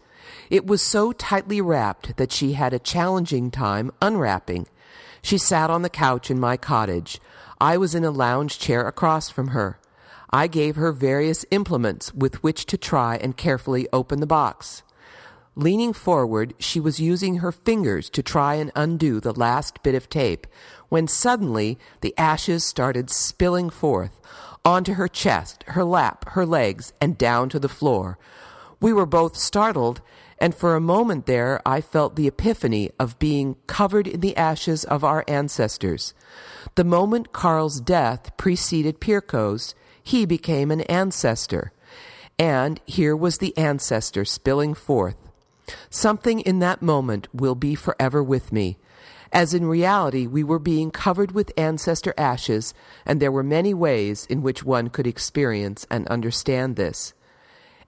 It 0.50 0.66
was 0.66 0.82
so 0.82 1.12
tightly 1.12 1.60
wrapped 1.60 2.16
that 2.16 2.32
she 2.32 2.54
had 2.54 2.74
a 2.74 2.78
challenging 2.78 3.50
time 3.50 3.92
unwrapping. 4.02 4.66
She 5.22 5.38
sat 5.38 5.70
on 5.70 5.82
the 5.82 5.88
couch 5.88 6.30
in 6.30 6.40
my 6.40 6.56
cottage. 6.56 7.20
I 7.60 7.76
was 7.76 7.94
in 7.94 8.04
a 8.04 8.10
lounge 8.10 8.58
chair 8.58 8.86
across 8.86 9.30
from 9.30 9.48
her. 9.48 9.78
I 10.32 10.46
gave 10.46 10.76
her 10.76 10.92
various 10.92 11.44
implements 11.50 12.14
with 12.14 12.42
which 12.42 12.64
to 12.66 12.78
try 12.78 13.16
and 13.16 13.36
carefully 13.36 13.86
open 13.92 14.20
the 14.20 14.26
box. 14.26 14.82
Leaning 15.54 15.92
forward, 15.92 16.54
she 16.58 16.80
was 16.80 16.98
using 16.98 17.36
her 17.36 17.52
fingers 17.52 18.08
to 18.08 18.22
try 18.22 18.54
and 18.54 18.72
undo 18.74 19.20
the 19.20 19.34
last 19.34 19.82
bit 19.82 19.94
of 19.94 20.08
tape 20.08 20.46
when 20.88 21.06
suddenly 21.06 21.78
the 22.00 22.16
ashes 22.16 22.64
started 22.64 23.10
spilling 23.10 23.68
forth 23.68 24.18
onto 24.64 24.94
her 24.94 25.08
chest, 25.08 25.64
her 25.68 25.84
lap, 25.84 26.24
her 26.30 26.46
legs, 26.46 26.94
and 27.00 27.18
down 27.18 27.50
to 27.50 27.58
the 27.58 27.68
floor. 27.68 28.18
We 28.80 28.94
were 28.94 29.04
both 29.04 29.36
startled, 29.36 30.00
and 30.38 30.54
for 30.54 30.74
a 30.74 30.80
moment 30.80 31.26
there 31.26 31.60
I 31.66 31.82
felt 31.82 32.16
the 32.16 32.26
epiphany 32.26 32.90
of 32.98 33.18
being 33.18 33.56
covered 33.66 34.06
in 34.06 34.20
the 34.20 34.36
ashes 34.36 34.84
of 34.84 35.04
our 35.04 35.24
ancestors. 35.28 36.14
The 36.76 36.84
moment 36.84 37.32
Carl's 37.32 37.80
death 37.80 38.34
preceded 38.38 39.00
Pirko's, 39.00 39.74
he 40.02 40.24
became 40.26 40.70
an 40.70 40.82
ancestor. 40.82 41.72
And 42.38 42.80
here 42.86 43.16
was 43.16 43.38
the 43.38 43.56
ancestor 43.56 44.24
spilling 44.24 44.74
forth. 44.74 45.16
Something 45.90 46.40
in 46.40 46.58
that 46.58 46.82
moment 46.82 47.28
will 47.32 47.54
be 47.54 47.74
forever 47.74 48.22
with 48.22 48.52
me, 48.52 48.78
as 49.32 49.54
in 49.54 49.66
reality 49.66 50.26
we 50.26 50.42
were 50.42 50.58
being 50.58 50.90
covered 50.90 51.32
with 51.32 51.52
ancestor 51.56 52.12
ashes, 52.18 52.74
and 53.06 53.20
there 53.20 53.32
were 53.32 53.42
many 53.42 53.72
ways 53.72 54.26
in 54.26 54.42
which 54.42 54.64
one 54.64 54.88
could 54.88 55.06
experience 55.06 55.86
and 55.90 56.06
understand 56.08 56.76
this. 56.76 57.14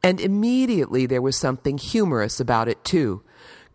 And 0.02 0.20
immediately 0.20 1.06
there 1.06 1.22
was 1.22 1.36
something 1.36 1.78
humorous 1.78 2.38
about 2.38 2.68
it, 2.68 2.84
too. 2.84 3.22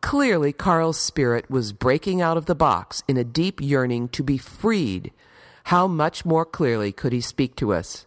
Clearly, 0.01 0.53
Carl's 0.53 0.99
spirit 0.99 1.49
was 1.49 1.73
breaking 1.73 2.21
out 2.21 2.37
of 2.37 2.45
the 2.45 2.55
box 2.55 3.03
in 3.07 3.17
a 3.17 3.23
deep 3.23 3.59
yearning 3.59 4.07
to 4.09 4.23
be 4.23 4.37
freed. 4.37 5.11
How 5.65 5.87
much 5.87 6.23
more 6.23 6.45
clearly 6.45 6.91
could 6.91 7.11
he 7.11 7.21
speak 7.21 7.55
to 7.57 7.73
us? 7.73 8.05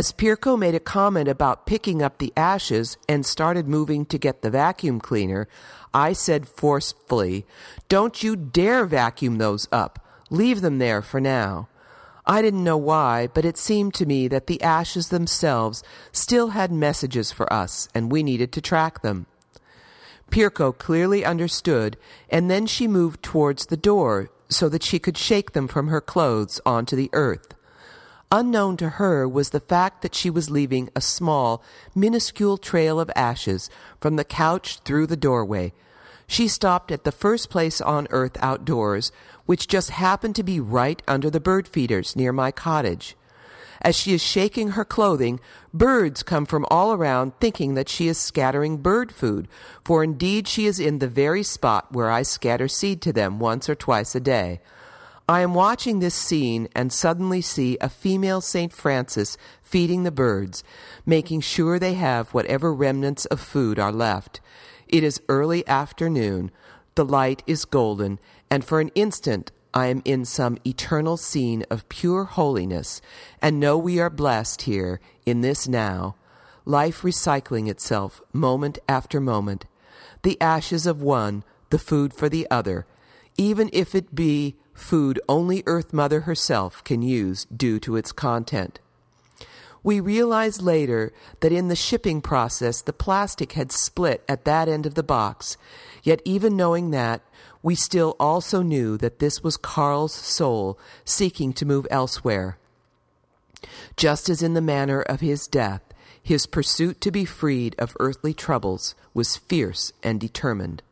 As 0.00 0.12
Pirko 0.12 0.58
made 0.58 0.74
a 0.74 0.80
comment 0.80 1.28
about 1.28 1.66
picking 1.66 2.00
up 2.00 2.16
the 2.16 2.32
ashes 2.34 2.96
and 3.06 3.26
started 3.26 3.68
moving 3.68 4.06
to 4.06 4.16
get 4.16 4.40
the 4.40 4.48
vacuum 4.48 4.98
cleaner, 4.98 5.46
I 5.92 6.14
said 6.14 6.48
forcefully, 6.48 7.44
Don't 7.90 8.22
you 8.22 8.34
dare 8.34 8.86
vacuum 8.86 9.36
those 9.36 9.68
up. 9.70 10.02
Leave 10.30 10.62
them 10.62 10.78
there 10.78 11.02
for 11.02 11.20
now. 11.20 11.68
I 12.24 12.40
didn't 12.40 12.64
know 12.64 12.78
why, 12.78 13.26
but 13.26 13.44
it 13.44 13.58
seemed 13.58 13.92
to 13.92 14.06
me 14.06 14.26
that 14.28 14.46
the 14.46 14.62
ashes 14.62 15.10
themselves 15.10 15.82
still 16.12 16.48
had 16.56 16.72
messages 16.72 17.30
for 17.30 17.52
us, 17.52 17.86
and 17.94 18.10
we 18.10 18.22
needed 18.22 18.52
to 18.52 18.62
track 18.62 19.02
them. 19.02 19.26
Pirko 20.30 20.72
clearly 20.72 21.26
understood, 21.26 21.98
and 22.30 22.50
then 22.50 22.64
she 22.64 22.88
moved 22.88 23.22
towards 23.22 23.66
the 23.66 23.76
door 23.76 24.30
so 24.48 24.70
that 24.70 24.82
she 24.82 24.98
could 24.98 25.18
shake 25.18 25.52
them 25.52 25.68
from 25.68 25.88
her 25.88 26.00
clothes 26.00 26.58
onto 26.64 26.96
the 26.96 27.10
earth. 27.12 27.54
Unknown 28.32 28.76
to 28.76 28.90
her 28.90 29.26
was 29.26 29.50
the 29.50 29.58
fact 29.58 30.02
that 30.02 30.14
she 30.14 30.30
was 30.30 30.50
leaving 30.50 30.88
a 30.94 31.00
small, 31.00 31.64
minuscule 31.96 32.58
trail 32.58 33.00
of 33.00 33.10
ashes 33.16 33.68
from 34.00 34.14
the 34.14 34.24
couch 34.24 34.78
through 34.84 35.08
the 35.08 35.16
doorway. 35.16 35.72
She 36.28 36.46
stopped 36.46 36.92
at 36.92 37.02
the 37.02 37.10
first 37.10 37.50
place 37.50 37.80
on 37.80 38.06
earth 38.10 38.36
outdoors, 38.40 39.10
which 39.46 39.66
just 39.66 39.90
happened 39.90 40.36
to 40.36 40.44
be 40.44 40.60
right 40.60 41.02
under 41.08 41.28
the 41.28 41.40
bird 41.40 41.66
feeders 41.66 42.14
near 42.14 42.32
my 42.32 42.52
cottage. 42.52 43.16
As 43.82 43.96
she 43.96 44.12
is 44.12 44.22
shaking 44.22 44.70
her 44.70 44.84
clothing, 44.84 45.40
birds 45.74 46.22
come 46.22 46.46
from 46.46 46.66
all 46.70 46.92
around 46.92 47.32
thinking 47.40 47.74
that 47.74 47.88
she 47.88 48.06
is 48.06 48.16
scattering 48.16 48.76
bird 48.76 49.10
food, 49.10 49.48
for 49.84 50.04
indeed 50.04 50.46
she 50.46 50.66
is 50.66 50.78
in 50.78 51.00
the 51.00 51.08
very 51.08 51.42
spot 51.42 51.90
where 51.90 52.12
I 52.12 52.22
scatter 52.22 52.68
seed 52.68 53.02
to 53.02 53.12
them 53.12 53.40
once 53.40 53.68
or 53.68 53.74
twice 53.74 54.14
a 54.14 54.20
day. 54.20 54.60
I 55.30 55.42
am 55.42 55.54
watching 55.54 56.00
this 56.00 56.16
scene 56.16 56.66
and 56.74 56.92
suddenly 56.92 57.40
see 57.40 57.78
a 57.80 57.88
female 57.88 58.40
St. 58.40 58.72
Francis 58.72 59.36
feeding 59.62 60.02
the 60.02 60.10
birds, 60.10 60.64
making 61.06 61.42
sure 61.42 61.78
they 61.78 61.94
have 61.94 62.34
whatever 62.34 62.74
remnants 62.74 63.26
of 63.26 63.38
food 63.38 63.78
are 63.78 63.92
left. 63.92 64.40
It 64.88 65.04
is 65.04 65.22
early 65.28 65.64
afternoon, 65.68 66.50
the 66.96 67.04
light 67.04 67.44
is 67.46 67.64
golden, 67.64 68.18
and 68.50 68.64
for 68.64 68.80
an 68.80 68.88
instant 68.96 69.52
I 69.72 69.86
am 69.86 70.02
in 70.04 70.24
some 70.24 70.58
eternal 70.66 71.16
scene 71.16 71.64
of 71.70 71.88
pure 71.88 72.24
holiness, 72.24 73.00
and 73.40 73.60
know 73.60 73.78
we 73.78 74.00
are 74.00 74.10
blessed 74.10 74.62
here 74.62 74.98
in 75.24 75.42
this 75.42 75.68
now, 75.68 76.16
life 76.64 77.02
recycling 77.02 77.68
itself 77.68 78.20
moment 78.32 78.80
after 78.88 79.20
moment, 79.20 79.66
the 80.24 80.40
ashes 80.40 80.86
of 80.86 81.00
one, 81.00 81.44
the 81.68 81.78
food 81.78 82.12
for 82.12 82.28
the 82.28 82.48
other, 82.50 82.84
even 83.36 83.70
if 83.72 83.94
it 83.94 84.12
be 84.12 84.56
food 84.80 85.20
only 85.28 85.62
Earth 85.66 85.92
Mother 85.92 86.20
herself 86.22 86.82
can 86.84 87.02
use 87.02 87.44
due 87.46 87.78
to 87.80 87.96
its 87.96 88.12
content. 88.12 88.80
We 89.82 90.00
realized 90.00 90.60
later 90.60 91.12
that 91.40 91.52
in 91.52 91.68
the 91.68 91.76
shipping 91.76 92.20
process 92.20 92.82
the 92.82 92.92
plastic 92.92 93.52
had 93.52 93.72
split 93.72 94.22
at 94.28 94.44
that 94.44 94.68
end 94.68 94.84
of 94.86 94.94
the 94.94 95.02
box, 95.02 95.56
yet 96.02 96.20
even 96.24 96.56
knowing 96.56 96.90
that, 96.90 97.22
we 97.62 97.74
still 97.74 98.16
also 98.18 98.62
knew 98.62 98.96
that 98.98 99.18
this 99.18 99.42
was 99.42 99.56
Carl's 99.56 100.14
soul 100.14 100.78
seeking 101.04 101.52
to 101.54 101.66
move 101.66 101.86
elsewhere. 101.90 102.58
Just 103.96 104.28
as 104.28 104.42
in 104.42 104.54
the 104.54 104.60
manner 104.60 105.02
of 105.02 105.20
his 105.20 105.46
death, 105.46 105.82
his 106.22 106.46
pursuit 106.46 107.00
to 107.00 107.10
be 107.10 107.24
freed 107.24 107.74
of 107.78 107.96
earthly 108.00 108.34
troubles 108.34 108.94
was 109.14 109.36
fierce 109.36 109.92
and 110.02 110.20
determined. 110.20 110.82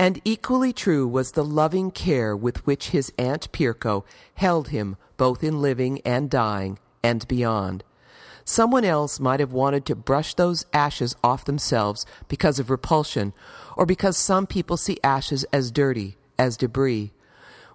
And 0.00 0.18
equally 0.24 0.72
true 0.72 1.06
was 1.06 1.32
the 1.32 1.44
loving 1.44 1.90
care 1.90 2.34
with 2.34 2.66
which 2.66 2.88
his 2.88 3.12
Aunt 3.18 3.52
Pirko 3.52 4.02
held 4.32 4.68
him 4.68 4.96
both 5.18 5.44
in 5.44 5.60
living 5.60 6.00
and 6.06 6.30
dying 6.30 6.78
and 7.02 7.28
beyond. 7.28 7.84
Someone 8.42 8.86
else 8.86 9.20
might 9.20 9.40
have 9.40 9.52
wanted 9.52 9.84
to 9.84 9.94
brush 9.94 10.32
those 10.32 10.64
ashes 10.72 11.14
off 11.22 11.44
themselves 11.44 12.06
because 12.28 12.58
of 12.58 12.70
repulsion, 12.70 13.34
or 13.76 13.84
because 13.84 14.16
some 14.16 14.46
people 14.46 14.78
see 14.78 14.96
ashes 15.04 15.44
as 15.52 15.70
dirty, 15.70 16.16
as 16.38 16.56
debris. 16.56 17.12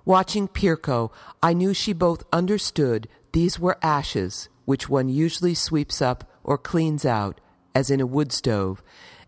Watching 0.03 0.47
Pirko, 0.47 1.11
I 1.43 1.53
knew 1.53 1.75
she 1.75 1.93
both 1.93 2.23
understood 2.33 3.07
these 3.33 3.59
were 3.59 3.77
ashes 3.83 4.49
which 4.65 4.89
one 4.89 5.09
usually 5.09 5.53
sweeps 5.53 6.01
up 6.01 6.27
or 6.43 6.57
cleans 6.57 7.05
out, 7.05 7.39
as 7.75 7.91
in 7.91 8.01
a 8.01 8.07
wood 8.07 8.31
stove, 8.31 8.81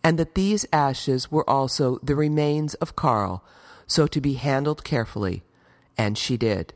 and 0.07 0.17
that 0.17 0.35
these 0.35 0.65
ashes 0.71 1.29
were 1.29 1.47
also 1.49 1.99
the 2.01 2.15
remains 2.15 2.75
of 2.75 2.95
Carl, 2.95 3.43
so 3.87 4.07
to 4.07 4.21
be 4.21 4.35
handled 4.35 4.85
carefully. 4.85 5.43
And 5.97 6.17
she 6.17 6.37
did. 6.37 6.73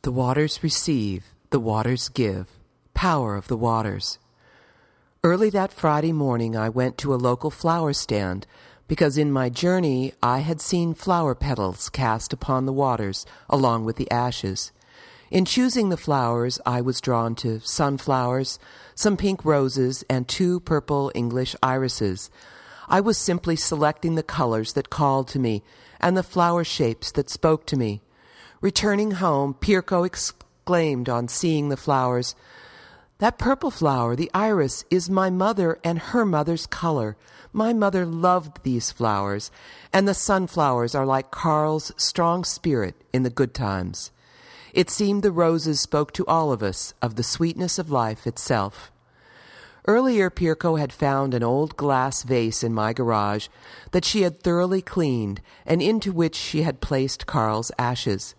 The 0.00 0.10
waters 0.10 0.62
receive, 0.62 1.26
the 1.50 1.60
waters 1.60 2.08
give. 2.08 2.46
Power 2.94 3.36
of 3.36 3.48
the 3.48 3.56
waters. 3.56 4.18
Early 5.22 5.50
that 5.50 5.74
Friday 5.74 6.12
morning, 6.12 6.56
I 6.56 6.70
went 6.70 6.96
to 6.98 7.12
a 7.12 7.20
local 7.28 7.50
flower 7.50 7.92
stand 7.92 8.46
because 8.88 9.18
in 9.18 9.30
my 9.30 9.50
journey 9.50 10.14
I 10.22 10.38
had 10.38 10.62
seen 10.62 10.94
flower 10.94 11.34
petals 11.34 11.90
cast 11.90 12.32
upon 12.32 12.64
the 12.64 12.72
waters 12.72 13.26
along 13.50 13.84
with 13.84 13.96
the 13.96 14.10
ashes. 14.10 14.72
In 15.30 15.44
choosing 15.44 15.90
the 15.90 15.96
flowers, 15.96 16.58
I 16.66 16.80
was 16.80 17.00
drawn 17.00 17.36
to 17.36 17.60
sunflowers, 17.60 18.58
some 18.96 19.16
pink 19.16 19.44
roses, 19.44 20.02
and 20.10 20.26
two 20.26 20.58
purple 20.58 21.12
English 21.14 21.54
irises. 21.62 22.30
I 22.88 23.00
was 23.00 23.16
simply 23.16 23.54
selecting 23.54 24.16
the 24.16 24.24
colors 24.24 24.72
that 24.72 24.90
called 24.90 25.28
to 25.28 25.38
me 25.38 25.62
and 26.00 26.16
the 26.16 26.24
flower 26.24 26.64
shapes 26.64 27.12
that 27.12 27.30
spoke 27.30 27.64
to 27.66 27.76
me. 27.76 28.00
Returning 28.60 29.12
home, 29.12 29.54
Pirko 29.54 30.04
exclaimed 30.04 31.08
on 31.08 31.28
seeing 31.28 31.68
the 31.68 31.76
flowers, 31.76 32.34
That 33.18 33.38
purple 33.38 33.70
flower, 33.70 34.16
the 34.16 34.30
iris, 34.34 34.84
is 34.90 35.08
my 35.08 35.30
mother 35.30 35.78
and 35.84 35.98
her 35.98 36.24
mother's 36.24 36.66
color. 36.66 37.16
My 37.52 37.72
mother 37.72 38.04
loved 38.04 38.64
these 38.64 38.90
flowers, 38.90 39.52
and 39.92 40.08
the 40.08 40.14
sunflowers 40.14 40.96
are 40.96 41.06
like 41.06 41.30
Carl's 41.30 41.92
strong 41.96 42.42
spirit 42.42 42.96
in 43.12 43.22
the 43.22 43.30
good 43.30 43.54
times. 43.54 44.10
It 44.72 44.90
seemed 44.90 45.22
the 45.22 45.32
roses 45.32 45.80
spoke 45.80 46.12
to 46.12 46.26
all 46.26 46.52
of 46.52 46.62
us 46.62 46.94
of 47.02 47.16
the 47.16 47.22
sweetness 47.22 47.78
of 47.78 47.90
life 47.90 48.26
itself. 48.26 48.92
Earlier, 49.86 50.30
Pirko 50.30 50.78
had 50.78 50.92
found 50.92 51.34
an 51.34 51.42
old 51.42 51.76
glass 51.76 52.22
vase 52.22 52.62
in 52.62 52.74
my 52.74 52.92
garage 52.92 53.48
that 53.92 54.04
she 54.04 54.22
had 54.22 54.42
thoroughly 54.42 54.82
cleaned 54.82 55.40
and 55.64 55.80
into 55.80 56.12
which 56.12 56.36
she 56.36 56.62
had 56.62 56.80
placed 56.80 57.26
Carl's 57.26 57.72
ashes. 57.78 58.34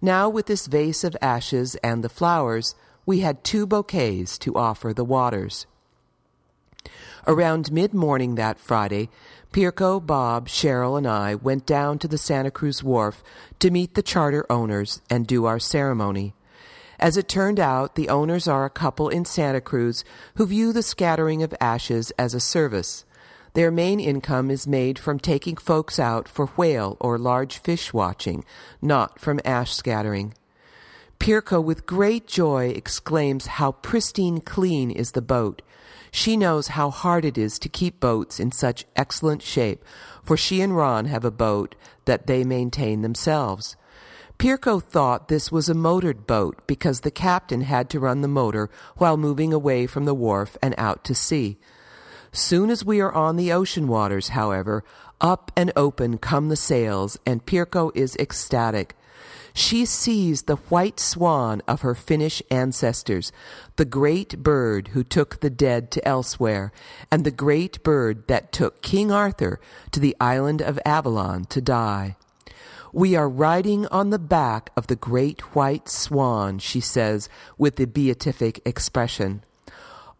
Now, 0.00 0.28
with 0.28 0.46
this 0.46 0.66
vase 0.66 1.04
of 1.04 1.16
ashes 1.22 1.76
and 1.76 2.02
the 2.02 2.08
flowers, 2.08 2.74
we 3.06 3.20
had 3.20 3.44
two 3.44 3.66
bouquets 3.66 4.36
to 4.38 4.56
offer 4.56 4.92
the 4.92 5.04
waters. 5.04 5.66
Around 7.26 7.70
mid 7.70 7.94
morning 7.94 8.34
that 8.34 8.58
Friday, 8.58 9.08
Pirko, 9.52 10.04
Bob, 10.04 10.48
Cheryl, 10.48 10.96
and 10.96 11.06
I 11.06 11.34
went 11.34 11.66
down 11.66 11.98
to 11.98 12.08
the 12.08 12.16
Santa 12.16 12.50
Cruz 12.50 12.82
Wharf 12.82 13.22
to 13.58 13.70
meet 13.70 13.94
the 13.94 14.02
charter 14.02 14.46
owners 14.50 15.02
and 15.10 15.26
do 15.26 15.44
our 15.44 15.58
ceremony. 15.58 16.34
As 16.98 17.16
it 17.18 17.28
turned 17.28 17.60
out, 17.60 17.94
the 17.94 18.08
owners 18.08 18.48
are 18.48 18.64
a 18.64 18.70
couple 18.70 19.08
in 19.08 19.24
Santa 19.26 19.60
Cruz 19.60 20.04
who 20.36 20.46
view 20.46 20.72
the 20.72 20.82
scattering 20.82 21.42
of 21.42 21.54
ashes 21.60 22.12
as 22.12 22.32
a 22.32 22.40
service. 22.40 23.04
Their 23.54 23.70
main 23.70 24.00
income 24.00 24.50
is 24.50 24.66
made 24.66 24.98
from 24.98 25.18
taking 25.18 25.56
folks 25.56 25.98
out 25.98 26.28
for 26.28 26.46
whale 26.56 26.96
or 26.98 27.18
large 27.18 27.58
fish 27.58 27.92
watching, 27.92 28.46
not 28.80 29.20
from 29.20 29.40
ash 29.44 29.74
scattering. 29.74 30.32
Pirko, 31.22 31.62
with 31.62 31.86
great 31.86 32.26
joy, 32.26 32.70
exclaims 32.70 33.46
how 33.46 33.70
pristine 33.70 34.40
clean 34.40 34.90
is 34.90 35.12
the 35.12 35.22
boat. 35.22 35.62
She 36.10 36.36
knows 36.36 36.74
how 36.74 36.90
hard 36.90 37.24
it 37.24 37.38
is 37.38 37.60
to 37.60 37.68
keep 37.68 38.00
boats 38.00 38.40
in 38.40 38.50
such 38.50 38.86
excellent 38.96 39.40
shape, 39.40 39.84
for 40.24 40.36
she 40.36 40.60
and 40.60 40.76
Ron 40.76 41.04
have 41.04 41.24
a 41.24 41.30
boat 41.30 41.76
that 42.06 42.26
they 42.26 42.42
maintain 42.42 43.02
themselves. 43.02 43.76
Pirko 44.36 44.82
thought 44.82 45.28
this 45.28 45.52
was 45.52 45.68
a 45.68 45.74
motored 45.74 46.26
boat 46.26 46.60
because 46.66 47.02
the 47.02 47.10
captain 47.12 47.60
had 47.60 47.88
to 47.90 48.00
run 48.00 48.22
the 48.22 48.26
motor 48.26 48.68
while 48.96 49.16
moving 49.16 49.52
away 49.52 49.86
from 49.86 50.06
the 50.06 50.14
wharf 50.14 50.56
and 50.60 50.74
out 50.76 51.04
to 51.04 51.14
sea. 51.14 51.56
Soon 52.32 52.68
as 52.68 52.84
we 52.84 53.00
are 53.00 53.12
on 53.12 53.36
the 53.36 53.52
ocean 53.52 53.86
waters, 53.86 54.30
however, 54.30 54.82
up 55.20 55.52
and 55.54 55.70
open 55.76 56.18
come 56.18 56.48
the 56.48 56.56
sails, 56.56 57.16
and 57.24 57.46
Pirko 57.46 57.92
is 57.94 58.16
ecstatic. 58.16 58.96
She 59.54 59.84
sees 59.84 60.42
the 60.42 60.56
white 60.56 60.98
swan 60.98 61.62
of 61.68 61.82
her 61.82 61.94
Finnish 61.94 62.42
ancestors, 62.50 63.32
the 63.76 63.84
great 63.84 64.42
bird 64.42 64.88
who 64.88 65.04
took 65.04 65.40
the 65.40 65.50
dead 65.50 65.90
to 65.92 66.08
elsewhere, 66.08 66.72
and 67.10 67.24
the 67.24 67.30
great 67.30 67.82
bird 67.82 68.28
that 68.28 68.52
took 68.52 68.82
King 68.82 69.12
Arthur 69.12 69.60
to 69.90 70.00
the 70.00 70.16
island 70.20 70.62
of 70.62 70.78
Avalon 70.86 71.44
to 71.46 71.60
die. 71.60 72.16
We 72.94 73.16
are 73.16 73.28
riding 73.28 73.86
on 73.86 74.10
the 74.10 74.18
back 74.18 74.70
of 74.76 74.86
the 74.86 74.96
great 74.96 75.40
white 75.54 75.88
swan, 75.88 76.58
she 76.58 76.80
says 76.80 77.28
with 77.56 77.76
the 77.76 77.86
beatific 77.86 78.60
expression. 78.66 79.44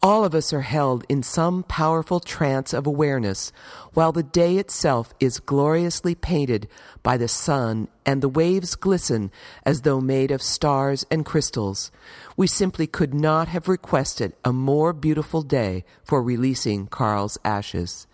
All 0.04 0.24
of 0.24 0.34
us 0.34 0.52
are 0.52 0.62
held 0.62 1.04
in 1.08 1.22
some 1.22 1.62
powerful 1.62 2.18
trance 2.18 2.72
of 2.72 2.88
awareness, 2.88 3.52
while 3.94 4.10
the 4.10 4.24
day 4.24 4.56
itself 4.56 5.14
is 5.20 5.38
gloriously 5.38 6.16
painted 6.16 6.66
by 7.04 7.16
the 7.16 7.28
sun 7.28 7.86
and 8.04 8.20
the 8.20 8.28
waves 8.28 8.74
glisten 8.74 9.30
as 9.64 9.82
though 9.82 10.00
made 10.00 10.32
of 10.32 10.42
stars 10.42 11.06
and 11.08 11.24
crystals. 11.24 11.92
We 12.36 12.48
simply 12.48 12.88
could 12.88 13.14
not 13.14 13.46
have 13.46 13.68
requested 13.68 14.32
a 14.44 14.52
more 14.52 14.92
beautiful 14.92 15.42
day 15.42 15.84
for 16.02 16.20
releasing 16.20 16.88
Carl's 16.88 17.38
ashes. 17.44 18.08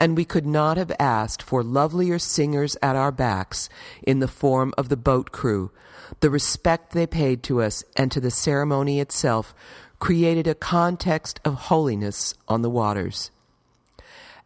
And 0.00 0.16
we 0.16 0.24
could 0.24 0.46
not 0.46 0.78
have 0.78 0.92
asked 0.98 1.42
for 1.42 1.62
lovelier 1.62 2.18
singers 2.18 2.74
at 2.82 2.96
our 2.96 3.12
backs 3.12 3.68
in 4.02 4.20
the 4.20 4.28
form 4.28 4.72
of 4.78 4.88
the 4.88 4.96
boat 4.96 5.30
crew. 5.30 5.72
The 6.20 6.30
respect 6.30 6.92
they 6.92 7.06
paid 7.06 7.42
to 7.44 7.60
us 7.60 7.84
and 7.96 8.10
to 8.12 8.20
the 8.20 8.30
ceremony 8.30 8.98
itself 8.98 9.54
created 9.98 10.46
a 10.46 10.54
context 10.54 11.40
of 11.44 11.54
holiness 11.54 12.34
on 12.46 12.62
the 12.62 12.70
waters. 12.70 13.30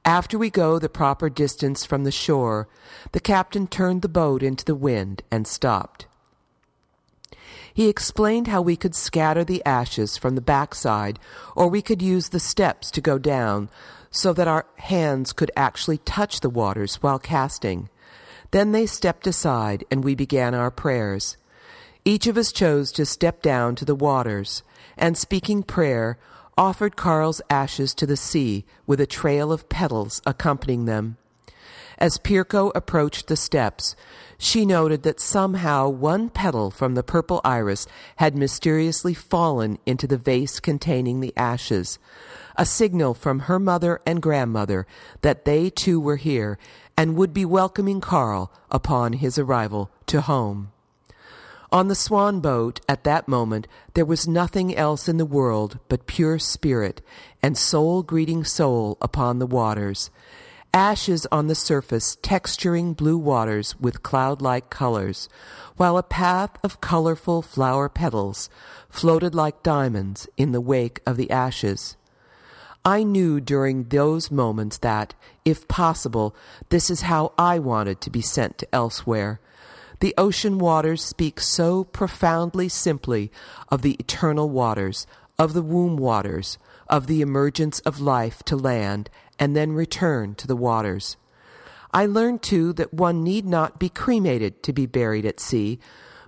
After 0.05 0.37
we 0.37 0.51
go 0.51 0.79
the 0.79 0.89
proper 0.89 1.31
distance 1.31 1.85
from 1.85 2.05
the 2.05 2.11
shore, 2.11 2.69
the 3.13 3.21
captain 3.21 3.67
turned 3.67 4.03
the 4.03 4.09
boat 4.09 4.43
into 4.43 4.65
the 4.65 4.75
wind 4.75 5.23
and 5.31 5.47
stopped. 5.47 6.07
He 7.73 7.89
explained 7.89 8.49
how 8.49 8.61
we 8.61 8.77
could 8.77 8.95
scatter 8.95 9.45
the 9.45 9.65
ashes 9.65 10.17
from 10.17 10.35
the 10.35 10.41
backside, 10.41 11.19
or 11.57 11.69
we 11.69 11.81
could 11.81 12.03
use 12.03 12.29
the 12.29 12.41
steps 12.41 12.91
to 12.91 13.01
go 13.01 13.19
down 13.19 13.71
so 14.11 14.33
that 14.33 14.49
our 14.49 14.67
hands 14.77 15.33
could 15.33 15.51
actually 15.57 15.99
touch 15.99 16.41
the 16.41 16.51
waters 16.51 16.97
while 16.97 17.19
casting. 17.19 17.89
Then 18.51 18.73
they 18.73 18.85
stepped 18.85 19.27
aside 19.27 19.85
and 19.91 20.05
we 20.05 20.15
began 20.15 20.55
our 20.55 20.71
prayers. 20.71 21.39
Each 22.05 22.27
of 22.27 22.37
us 22.37 22.53
chose 22.53 22.93
to 22.93 23.07
step 23.07 23.41
down 23.41 23.75
to 23.77 23.85
the 23.85 23.95
waters 23.95 24.63
and 24.97 25.17
speaking 25.17 25.63
prayer, 25.63 26.19
offered 26.57 26.97
Carl's 26.97 27.41
ashes 27.49 27.95
to 27.95 28.07
the 28.07 28.17
sea 28.17 28.65
with 28.87 29.01
a 29.01 29.07
trail 29.07 29.53
of 29.53 29.69
petals 29.69 30.21
accompanying 30.27 30.85
them. 30.85 31.17
As 31.99 32.19
Pirko 32.19 32.73
approached 32.75 33.29
the 33.29 33.37
steps, 33.37 33.95
she 34.37 34.67
noted 34.67 35.05
that 35.05 35.21
somehow 35.21 35.89
one 35.89 36.31
petal 36.31 36.71
from 36.71 36.95
the 36.95 37.03
purple 37.05 37.41
iris 37.45 37.87
had 38.17 38.35
mysteriously 38.37 39.15
fallen 39.15 39.79
into 39.87 40.09
the 40.09 40.17
vase 40.19 40.59
containing 40.59 41.21
the 41.21 41.33
ashes, 41.37 41.99
a 42.57 42.67
signal 42.67 43.15
from 43.15 43.41
her 43.41 43.61
mother 43.61 44.01
and 44.05 44.21
grandmother 44.21 44.87
that 45.21 45.45
they 45.45 45.71
too 45.71 46.01
were 46.01 46.17
here 46.17 46.59
and 46.97 47.17
would 47.17 47.33
be 47.33 47.45
welcoming 47.45 48.01
Carl 48.01 48.53
upon 48.71 49.15
his 49.15 49.39
arrival 49.39 49.91
to 50.07 50.23
home. 50.23 50.73
On 51.73 51.89
the 51.89 51.95
swan 51.95 52.41
boat, 52.41 52.81
at 52.87 53.05
that 53.05 53.27
moment, 53.27 53.67
there 53.95 54.05
was 54.05 54.29
nothing 54.29 54.77
else 54.77 55.09
in 55.09 55.17
the 55.17 55.25
world 55.25 55.79
but 55.89 56.07
pure 56.07 56.39
spirit 56.39 57.01
and 57.43 57.57
soul 57.57 58.03
greeting 58.03 58.45
soul 58.45 58.99
upon 59.01 59.39
the 59.39 59.47
waters. 59.47 60.11
Ashes 60.75 61.27
on 61.33 61.47
the 61.47 61.55
surface 61.55 62.17
texturing 62.17 62.95
blue 62.95 63.17
waters 63.17 63.75
with 63.81 64.03
cloud 64.03 64.43
like 64.43 64.69
colors, 64.69 65.31
while 65.79 65.97
a 65.97 66.03
path 66.03 66.51
of 66.63 66.83
colorful 66.83 67.41
flower 67.41 67.89
petals 67.89 68.51
floated 68.91 69.35
like 69.35 69.63
diamonds 69.63 70.29
in 70.37 70.53
the 70.53 70.61
wake 70.61 71.01
of 71.07 71.17
the 71.17 71.31
ashes. 71.31 71.97
I 72.85 73.03
knew 73.03 73.41
during 73.41 73.85
those 73.85 74.31
moments 74.31 74.77
that, 74.79 75.15
if 75.47 75.69
possible, 75.69 76.37
this 76.69 76.91
is 76.91 77.03
how 77.03 77.33
I 77.39 77.59
wanted 77.59 78.03
to 78.03 78.11
be 78.11 78.21
sent 78.21 78.59
to 78.59 78.75
elsewhere 78.75 79.41
the 80.03 80.15
ocean 80.19 80.59
waters 80.59 81.01
speak 81.01 81.39
so 81.39 81.85
profoundly 81.85 82.69
simply 82.69 83.31
of 83.69 83.83
the 83.83 83.93
eternal 84.01 84.51
waters, 84.51 85.07
of 85.39 85.55
the 85.55 85.63
womb 85.63 85.97
waters, 85.97 86.59
of 86.89 87.07
the 87.07 87.21
emergence 87.21 87.79
of 87.81 88.01
life 88.01 88.43
to 88.43 88.57
land 88.57 89.09
and 89.39 89.55
then 89.55 89.71
return 89.71 90.35
to 90.35 90.49
the 90.49 90.57
waters. 90.57 91.17
I 91.93 92.07
learned 92.07 92.43
too 92.43 92.73
that 92.73 92.93
one 92.93 93.23
need 93.23 93.47
not 93.47 93.79
be 93.79 93.89
cremated 93.89 94.65
to 94.65 94.73
be 94.73 94.87
buried 94.87 95.25
at 95.25 95.39
sea, 95.39 95.79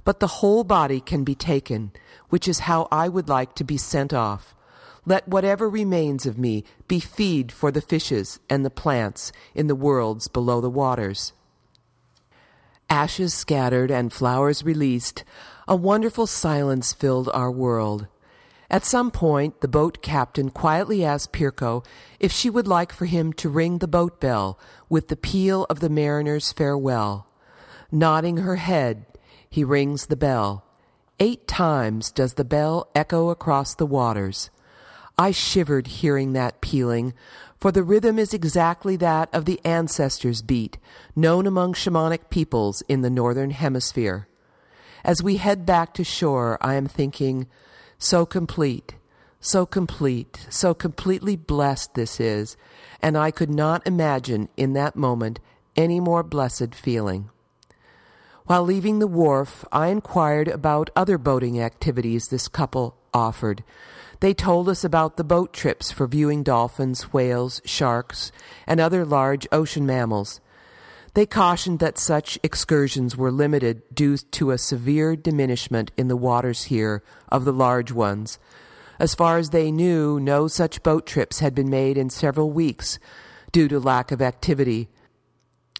but 0.05 0.21
the 0.21 0.39
whole 0.39 0.63
body 0.63 1.01
can 1.01 1.25
be 1.25 1.35
taken, 1.35 1.91
which 2.29 2.47
is 2.47 2.71
how 2.71 2.87
I 2.93 3.09
would 3.09 3.29
like 3.29 3.57
to 3.57 3.65
be 3.65 3.77
sent 3.77 4.15
off. 4.15 4.55
Let 5.05 5.27
whatever 5.27 5.69
remains 5.69 6.27
of 6.27 6.39
me 6.39 6.63
be 6.87 7.01
feed 7.01 7.51
for 7.51 7.73
the 7.73 7.83
fishes 7.83 8.39
and 8.49 8.65
the 8.65 8.71
plants 8.71 9.33
in 9.53 9.67
the 9.67 9.75
worlds 9.75 10.29
below 10.29 10.61
the 10.61 10.71
waters. 10.71 11.33
Ashes 12.89 13.35
scattered 13.35 13.91
and 13.91 14.13
flowers 14.13 14.65
released, 14.65 15.25
a 15.67 15.77
wonderful 15.77 16.27
silence 16.27 16.93
filled 16.93 17.29
our 17.33 17.51
world. 17.51 18.07
At 18.71 18.85
some 18.85 19.11
point, 19.11 19.61
the 19.61 19.69
boat 19.69 20.03
captain 20.03 20.51
quietly 20.51 21.05
asked 21.05 21.33
Pirko 21.33 21.85
if 22.19 22.33
she 22.33 22.51
would 22.51 22.67
like 22.67 22.93
for 22.93 23.05
him 23.05 23.33
to 23.35 23.49
ring 23.49 23.79
the 23.79 23.89
boat 23.89 24.21
bell 24.21 24.59
with 24.89 25.09
the 25.09 25.17
peal 25.17 25.67
of 25.71 25.81
the 25.81 25.89
mariner's 25.89 26.53
farewell. 26.53 27.27
Nodding 27.93 28.39
her 28.39 28.57
head, 28.57 29.07
he 29.49 29.63
rings 29.63 30.07
the 30.07 30.17
bell. 30.17 30.65
Eight 31.21 31.47
times 31.47 32.11
does 32.11 32.35
the 32.35 32.45
bell 32.45 32.91
echo 32.95 33.31
across 33.31 33.75
the 33.75 33.87
waters. 33.87 34.51
I 35.17 35.31
shivered 35.31 35.87
hearing 35.87 36.33
that 36.33 36.61
pealing, 36.61 37.15
for 37.65 37.73
the 37.73 37.83
rhythm 37.83 38.19
is 38.19 38.35
exactly 38.35 38.95
that 38.95 39.31
of 39.33 39.47
the 39.47 39.59
ancestors' 39.65 40.43
beat, 40.43 40.77
known 41.17 41.47
among 41.47 41.73
shamanic 41.73 42.29
peoples 42.29 42.83
in 42.91 43.01
the 43.01 43.09
northern 43.09 43.53
hemisphere. 43.53 44.29
As 45.03 45.23
we 45.23 45.39
head 45.39 45.65
back 45.65 45.95
to 45.95 46.05
shore, 46.05 46.59
I 46.61 46.75
am 46.75 46.87
thinking, 46.87 47.47
so 47.97 48.27
complete, 48.27 48.97
so 49.41 49.65
complete, 49.65 50.47
so 50.51 50.75
completely 50.75 51.37
blessed 51.37 51.95
this 51.95 52.21
is, 52.21 52.59
and 53.01 53.17
I 53.17 53.31
could 53.31 53.49
not 53.49 53.87
imagine 53.87 54.51
in 54.59 54.75
that 54.75 54.95
moment 54.95 55.41
any 55.75 56.01
more 56.01 56.23
blessed 56.23 56.75
feeling. 56.75 57.31
While 58.45 58.65
leaving 58.65 58.99
the 58.99 59.07
wharf, 59.07 59.65
I 59.73 59.87
inquired 59.87 60.49
about 60.49 60.91
other 60.95 61.17
boating 61.17 61.59
activities 61.63 62.27
this 62.27 62.47
couple 62.47 62.99
offered. 63.15 63.65
They 64.25 64.33
told 64.33 64.71
us 64.71 64.85
about 64.85 65.19
the 65.19 65.23
boat 65.23 65.53
trips 65.53 65.93
for 65.93 66.07
viewing 66.07 66.43
dolphins, 66.43 67.13
whales, 67.13 67.61
sharks, 67.67 68.33
and 68.67 68.81
other 68.81 69.05
large 69.05 69.47
ocean 69.53 69.85
mammals. 69.85 70.41
They 71.13 71.27
cautioned 71.27 71.79
that 71.81 71.99
such 71.99 72.39
excursions 72.43 73.19
were 73.19 73.31
limited 73.31 73.83
due 73.95 74.17
to 74.17 74.51
a 74.51 74.57
severe 74.57 75.15
diminishment 75.15 75.91
in 75.99 76.09
the 76.09 76.17
waters 76.17 76.63
here 76.73 77.03
of 77.29 77.45
the 77.45 77.53
large 77.53 77.93
ones. 77.93 78.39
As 78.99 79.15
far 79.15 79.37
as 79.37 79.51
they 79.51 79.71
knew, 79.71 80.19
no 80.19 80.49
such 80.49 80.83
boat 80.83 81.05
trips 81.05 81.41
had 81.41 81.55
been 81.55 81.69
made 81.69 81.99
in 81.99 82.09
several 82.09 82.51
weeks 82.51 82.99
due 83.53 83.69
to 83.69 83.79
lack 83.79 84.11
of 84.11 84.23
activity. 84.23 84.89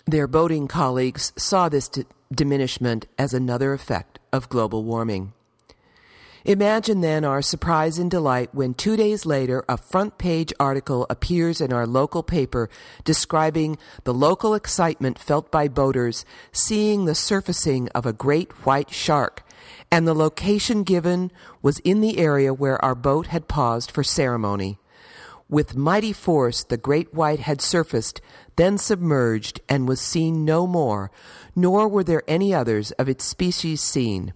Their 0.05 0.27
boating 0.27 0.69
colleagues 0.69 1.33
saw 1.39 1.71
this 1.71 1.89
d- 1.89 2.05
diminishment 2.31 3.07
as 3.17 3.33
another 3.33 3.73
effect 3.73 4.19
of 4.35 4.51
global 4.51 4.85
warming. 4.85 5.33
Imagine 6.47 7.01
then 7.01 7.25
our 7.25 7.41
surprise 7.41 7.99
and 7.99 8.11
delight 8.11 8.51
when 8.53 8.75
two 8.75 8.97
days 8.97 9.25
later 9.25 9.65
a 9.67 9.79
front 9.79 10.19
page 10.19 10.53
article 10.61 11.07
appears 11.09 11.59
in 11.59 11.73
our 11.73 11.87
local 11.87 12.23
paper 12.23 12.69
describing 13.03 13.79
the 14.03 14.13
local 14.13 14.53
excitement 14.53 15.19
felt 15.19 15.51
by 15.51 15.69
boaters 15.69 16.27
seeing 16.53 17.07
the 17.07 17.15
surfacing 17.15 17.89
of 17.95 18.05
a 18.05 18.13
great 18.13 18.53
white 18.67 18.91
shark, 18.91 19.43
and 19.91 20.07
the 20.07 20.13
location 20.13 20.83
given 20.83 21.33
was 21.63 21.79
in 21.79 22.03
the 22.03 22.19
area 22.19 22.53
where 22.53 22.83
our 22.85 22.95
boat 22.95 23.29
had 23.29 23.49
paused 23.49 23.91
for 23.91 24.05
ceremony. 24.05 24.79
With 25.49 25.75
mighty 25.75 26.13
force, 26.13 26.63
the 26.63 26.77
great 26.77 27.15
white 27.15 27.41
had 27.41 27.63
surfaced, 27.63 28.21
then 28.57 28.77
submerged, 28.77 29.63
and 29.67 29.89
was 29.89 29.99
seen 29.99 30.45
no 30.45 30.67
more, 30.67 31.11
nor 31.57 31.89
were 31.89 32.05
there 32.05 32.23
any 32.29 32.53
others 32.53 32.91
of 32.93 33.09
its 33.09 33.25
species 33.25 33.81
seen. 33.81 34.35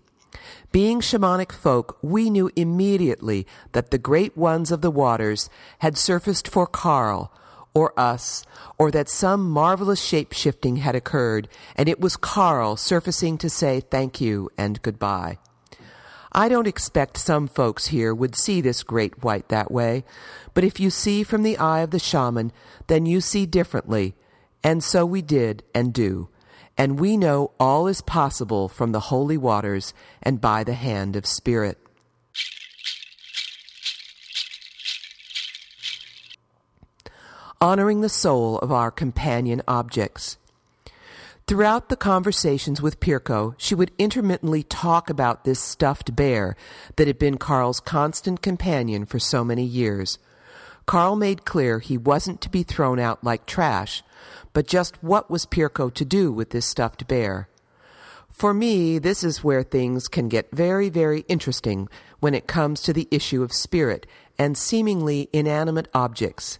Being 0.71 1.01
shamanic 1.01 1.53
folk, 1.53 1.99
we 2.03 2.31
knew 2.31 2.51
immediately 2.55 3.47
that 3.73 3.91
the 3.91 3.99
great 3.99 4.37
ones 4.37 4.71
of 4.71 4.83
the 4.83 4.91
waters 4.91 5.49
had 5.79 5.97
surfaced 5.97 6.49
for 6.49 6.67
Carl, 6.67 7.33
or 7.75 7.99
us, 7.99 8.45
or 8.79 8.91
that 8.91 9.09
some 9.09 9.49
marvelous 9.49 10.03
shape 10.03 10.33
shifting 10.33 10.77
had 10.77 10.95
occurred, 10.95 11.49
and 11.77 11.88
it 11.88 12.01
was 12.01 12.17
Carl 12.17 12.77
surfacing 12.77 13.38
to 13.38 13.49
say 13.49 13.81
thank 13.81 14.21
you 14.21 14.51
and 14.59 14.83
goodbye. 14.83 15.38
I 16.33 16.49
don't 16.49 16.67
expect 16.67 17.17
some 17.17 17.49
folks 17.49 17.87
here 17.87 18.14
would 18.14 18.37
see 18.37 18.61
this 18.61 18.83
great 18.83 19.23
white 19.23 19.49
that 19.49 19.71
way, 19.71 20.05
but 20.55 20.64
if 20.64 20.79
you 20.79 20.91
see 20.91 21.23
from 21.23 21.43
the 21.43 21.57
eye 21.57 21.81
of 21.81 21.91
the 21.91 21.99
shaman, 21.99 22.53
then 22.88 23.07
you 23.07 23.21
see 23.21 23.47
differently, 23.47 24.14
and 24.62 24.85
so 24.85 25.07
we 25.07 25.23
did 25.23 25.62
and 25.75 25.95
do 25.95 26.29
and 26.79 27.01
we 27.01 27.17
know 27.17 27.51
all 27.59 27.88
is 27.88 28.01
possible 28.01 28.69
from 28.69 28.93
the 28.93 29.01
holy 29.01 29.37
waters 29.37 29.93
and 30.23 30.41
by 30.41 30.62
the 30.62 30.75
hand 30.75 31.17
of 31.17 31.27
Spirit. 31.27 31.77
Honoring 37.61 38.03
the 38.03 38.09
soul 38.09 38.59
of 38.61 38.71
our 38.71 38.93
companion 38.93 39.61
objects. 39.67 40.38
Throughout 41.49 41.88
the 41.88 41.97
conversations 41.97 42.81
with 42.81 43.01
Pirko, 43.01 43.55
she 43.59 43.75
would 43.75 43.91
intermittently 43.99 44.62
talk 44.62 45.11
about 45.11 45.45
this 45.45 45.59
stuffed 45.59 46.14
bear 46.14 46.55
that 46.95 47.09
had 47.09 47.19
been 47.19 47.38
Carl's 47.38 47.81
constant 47.81 48.43
companion 48.43 49.07
for 49.07 49.19
so 49.19 49.43
many 49.43 49.64
years. 49.64 50.19
Carl 50.87 51.17
made 51.17 51.45
clear 51.45 51.81
he 51.81 51.99
wasn't 51.99 52.41
to 52.43 52.51
be 52.51 52.62
thrown 52.62 53.01
out 53.01 53.25
like 53.25 53.47
trash, 53.47 54.05
but 54.59 54.66
just 54.66 55.01
what 55.05 55.31
was 55.31 55.47
Pirko 55.47 55.88
to 55.94 56.05
do 56.05 56.33
with 56.33 56.51
this 56.51 56.66
stuffed 56.66 57.07
bear? 57.07 57.49
For 58.29 58.53
me, 58.53 58.99
this 58.99 59.23
is 59.23 59.44
where 59.44 59.62
things 59.62 60.09
can 60.09 60.27
get 60.27 60.51
very, 60.51 60.88
very 60.88 61.21
interesting 61.29 61.88
when 62.18 62.35
it 62.35 62.49
comes 62.49 62.83
to 62.83 62.92
the 62.92 63.07
issue 63.12 63.44
of 63.44 63.53
spirit 63.53 64.05
and 64.37 64.59
seemingly 64.59 65.29
inanimate 65.33 65.87
objects 65.94 66.59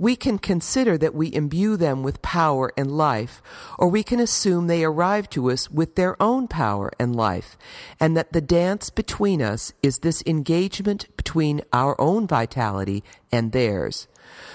we 0.00 0.16
can 0.16 0.38
consider 0.38 0.96
that 0.96 1.14
we 1.14 1.32
imbue 1.34 1.76
them 1.76 2.02
with 2.02 2.22
power 2.22 2.72
and 2.74 2.90
life, 2.90 3.42
or 3.78 3.86
we 3.86 4.02
can 4.02 4.18
assume 4.18 4.66
they 4.66 4.82
arrive 4.82 5.28
to 5.28 5.50
us 5.50 5.70
with 5.70 5.94
their 5.94 6.20
own 6.22 6.48
power 6.48 6.90
and 6.98 7.14
life, 7.14 7.58
and 8.00 8.16
that 8.16 8.32
the 8.32 8.40
dance 8.40 8.88
between 8.88 9.42
us 9.42 9.74
is 9.82 9.98
this 9.98 10.22
engagement 10.24 11.06
between 11.18 11.60
our 11.70 12.00
own 12.00 12.26
vitality 12.26 13.04
and 13.30 13.52
theirs. 13.52 14.08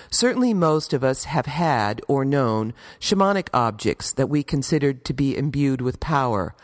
Certainly, 0.10 0.55
most 0.55 0.93
of 0.93 1.03
us 1.03 1.25
have 1.25 1.45
had 1.45 2.01
or 2.08 2.25
known 2.25 2.73
shamanic 2.99 3.49
objects 3.53 4.13
that 4.13 4.29
we 4.29 4.41
considered 4.41 5.05
to 5.05 5.13
be 5.13 5.38
imbued 5.38 5.79
with 5.79 5.99
power 5.99 6.55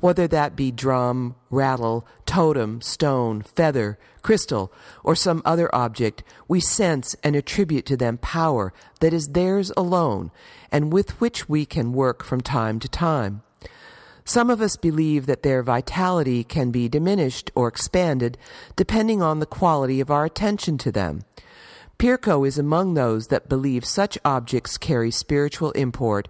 whether 0.00 0.26
that 0.28 0.56
be 0.56 0.70
drum, 0.70 1.34
rattle, 1.50 2.06
totem, 2.26 2.80
stone, 2.80 3.42
feather, 3.42 3.98
crystal, 4.22 4.72
or 5.04 5.14
some 5.14 5.42
other 5.44 5.72
object, 5.74 6.22
we 6.48 6.60
sense 6.60 7.14
and 7.22 7.36
attribute 7.36 7.86
to 7.86 7.96
them 7.96 8.18
power 8.18 8.72
that 9.00 9.12
is 9.12 9.28
theirs 9.28 9.72
alone, 9.76 10.30
and 10.70 10.92
with 10.92 11.20
which 11.20 11.48
we 11.48 11.64
can 11.64 11.92
work 11.92 12.24
from 12.24 12.40
time 12.40 12.78
to 12.78 12.88
time. 12.88 13.42
Some 14.24 14.50
of 14.50 14.60
us 14.60 14.76
believe 14.76 15.26
that 15.26 15.44
their 15.44 15.62
vitality 15.62 16.42
can 16.42 16.72
be 16.72 16.88
diminished 16.88 17.52
or 17.54 17.68
expanded 17.68 18.36
depending 18.74 19.22
on 19.22 19.38
the 19.38 19.46
quality 19.46 20.00
of 20.00 20.10
our 20.10 20.24
attention 20.24 20.78
to 20.78 20.90
them. 20.90 21.24
Pirko 21.98 22.46
is 22.46 22.58
among 22.58 22.94
those 22.94 23.28
that 23.28 23.48
believe 23.48 23.84
such 23.84 24.18
objects 24.24 24.76
carry 24.76 25.10
spiritual 25.10 25.70
import 25.72 26.28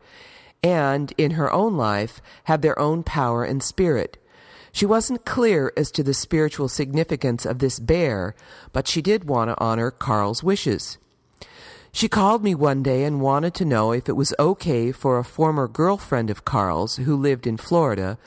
and, 0.63 1.13
in 1.17 1.33
her 1.33 1.53
own 1.53 1.77
life, 1.77 2.21
have 2.45 2.63
their 2.63 2.79
own 2.79 3.03
power 3.03 3.45
and 3.45 3.63
spirit. 3.63 4.19
She 4.73 4.85
wasn't 4.85 5.25
clear 5.25 5.73
as 5.77 5.91
to 5.93 6.03
the 6.03 6.13
spiritual 6.13 6.69
significance 6.69 7.47
of 7.47 7.61
this 7.61 7.79
bear, 7.79 8.35
but 8.73 8.87
she 8.87 9.01
did 9.01 9.25
want 9.25 9.49
to 9.51 9.59
honor 9.59 9.91
Carl's 9.91 10.43
wishes. 10.43 10.99
She 11.93 12.09
called 12.11 12.45
me 12.45 12.55
one 12.55 12.83
day 12.83 13.05
and 13.05 13.23
wanted 13.23 13.55
to 13.55 13.65
know 13.65 13.93
if 13.93 14.07
it 14.07 14.17
was 14.17 14.35
okay 14.39 14.93
for 14.93 15.19
a 15.19 15.25
former 15.25 15.67
girlfriend 15.67 16.29
of 16.29 16.45
Carl's 16.45 16.97
who 16.97 17.17
lived 17.17 17.47
in 17.47 17.57
Florida 17.57 18.19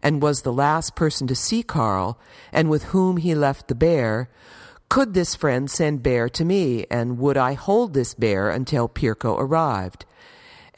and 0.00 0.22
was 0.22 0.42
the 0.42 0.52
last 0.52 0.94
person 0.94 1.26
to 1.26 1.34
see 1.34 1.64
Carl 1.64 2.16
and 2.52 2.70
with 2.70 2.84
whom 2.84 3.16
he 3.16 3.34
left 3.34 3.66
the 3.66 3.74
bear, 3.74 4.28
could 4.88 5.14
this 5.14 5.34
friend 5.34 5.68
send 5.68 6.04
bear 6.04 6.28
to 6.28 6.44
me 6.44 6.86
and 6.92 7.18
would 7.18 7.36
I 7.36 7.54
hold 7.54 7.92
this 7.92 8.14
bear 8.14 8.50
until 8.50 8.88
Pirko 8.88 9.36
arrived? 9.36 10.04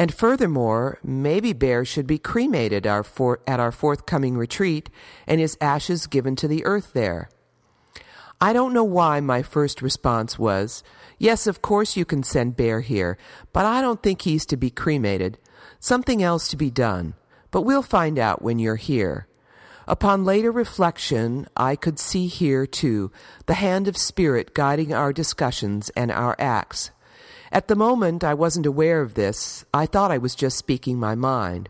And 0.00 0.14
furthermore, 0.14 0.98
maybe 1.04 1.52
Bear 1.52 1.84
should 1.84 2.06
be 2.06 2.16
cremated 2.16 2.86
our 2.86 3.02
for, 3.02 3.40
at 3.46 3.60
our 3.60 3.70
forthcoming 3.70 4.38
retreat 4.38 4.88
and 5.26 5.38
his 5.38 5.58
ashes 5.60 6.06
given 6.06 6.36
to 6.36 6.48
the 6.48 6.64
earth 6.64 6.94
there. 6.94 7.28
I 8.40 8.54
don't 8.54 8.72
know 8.72 8.82
why 8.82 9.20
my 9.20 9.42
first 9.42 9.82
response 9.82 10.38
was, 10.38 10.82
Yes, 11.18 11.46
of 11.46 11.60
course 11.60 11.98
you 11.98 12.06
can 12.06 12.22
send 12.22 12.56
Bear 12.56 12.80
here, 12.80 13.18
but 13.52 13.66
I 13.66 13.82
don't 13.82 14.02
think 14.02 14.22
he's 14.22 14.46
to 14.46 14.56
be 14.56 14.70
cremated. 14.70 15.36
Something 15.80 16.22
else 16.22 16.48
to 16.48 16.56
be 16.56 16.70
done. 16.70 17.12
But 17.50 17.62
we'll 17.62 17.82
find 17.82 18.18
out 18.18 18.40
when 18.40 18.58
you're 18.58 18.76
here. 18.76 19.26
Upon 19.86 20.24
later 20.24 20.50
reflection, 20.50 21.46
I 21.58 21.76
could 21.76 21.98
see 21.98 22.26
here, 22.26 22.64
too, 22.64 23.12
the 23.44 23.52
hand 23.52 23.86
of 23.86 23.98
Spirit 23.98 24.54
guiding 24.54 24.94
our 24.94 25.12
discussions 25.12 25.90
and 25.90 26.10
our 26.10 26.36
acts. 26.38 26.90
At 27.52 27.68
the 27.68 27.76
moment, 27.76 28.22
I 28.22 28.34
wasn't 28.34 28.66
aware 28.66 29.00
of 29.00 29.14
this. 29.14 29.64
I 29.74 29.86
thought 29.86 30.12
I 30.12 30.18
was 30.18 30.34
just 30.34 30.56
speaking 30.56 30.98
my 30.98 31.14
mind. 31.14 31.68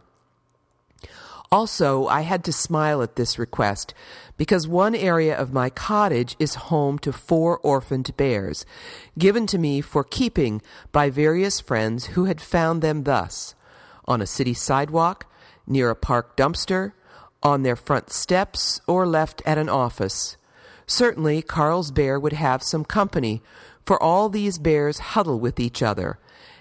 Also, 1.53 2.07
I 2.07 2.21
had 2.21 2.45
to 2.45 2.53
smile 2.53 3.03
at 3.03 3.17
this 3.17 3.39
request 3.39 3.93
because 4.37 4.69
one 4.69 4.95
area 4.95 5.37
of 5.37 5.53
my 5.53 5.69
cottage 5.69 6.37
is 6.39 6.71
home 6.71 6.99
to 7.01 7.13
four 7.13 7.59
orphaned 7.59 8.17
bears, 8.17 8.65
given 9.19 9.47
to 9.49 9.59
me 9.59 9.81
for 9.81 10.05
keeping 10.05 10.63
by 10.93 11.11
various 11.11 11.61
friends 11.61 12.07
who 12.07 12.27
had 12.27 12.41
found 12.41 12.83
them 12.83 13.03
thus 13.03 13.55
on 14.07 14.23
a 14.23 14.27
city 14.27 14.55
sidewalk, 14.55 15.27
near 15.67 15.91
a 15.91 15.97
park 15.97 16.37
dumpster, 16.37 16.93
on 17.43 17.63
their 17.63 17.77
front 17.77 18.11
steps, 18.11 18.81
or 18.87 19.07
left 19.07 19.43
at 19.45 19.59
an 19.59 19.69
office. 19.69 20.37
Certainly, 20.87 21.43
Carl's 21.43 21.91
bear 21.91 22.19
would 22.19 22.33
have 22.33 22.63
some 22.63 22.85
company, 22.85 23.43
for 23.85 24.03
all 24.03 24.29
these 24.29 24.59
bears 24.59 24.99
huddle 24.99 25.39
with 25.41 25.59
each 25.59 25.83
other, 25.83 26.19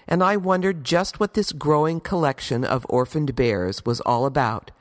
and 0.08 0.22
I 0.22 0.36
wondered 0.36 0.84
just 0.84 1.20
what 1.20 1.34
this 1.34 1.52
growing 1.52 2.00
collection 2.00 2.64
of 2.64 2.84
orphaned 2.88 3.36
bears 3.36 3.84
was 3.84 4.00
all 4.00 4.26
about, 4.26 4.72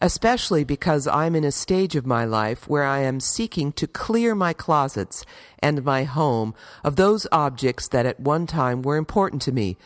especially 0.00 0.62
because 0.62 1.08
I'm 1.08 1.34
in 1.34 1.42
a 1.42 1.50
stage 1.50 1.96
of 1.96 2.06
my 2.06 2.24
life 2.24 2.68
where 2.68 2.84
I 2.84 3.00
am 3.00 3.18
seeking 3.18 3.72
to 3.72 3.88
clear 3.88 4.34
my 4.34 4.52
closets 4.52 5.24
and 5.58 5.84
my 5.84 6.04
home 6.04 6.54
of 6.84 6.94
those 6.94 7.26
objects 7.32 7.88
that 7.88 8.06
at 8.06 8.20
one 8.20 8.46
time 8.46 8.82
were 8.82 8.96
important 8.96 9.42
to 9.42 9.52
me, 9.52 9.76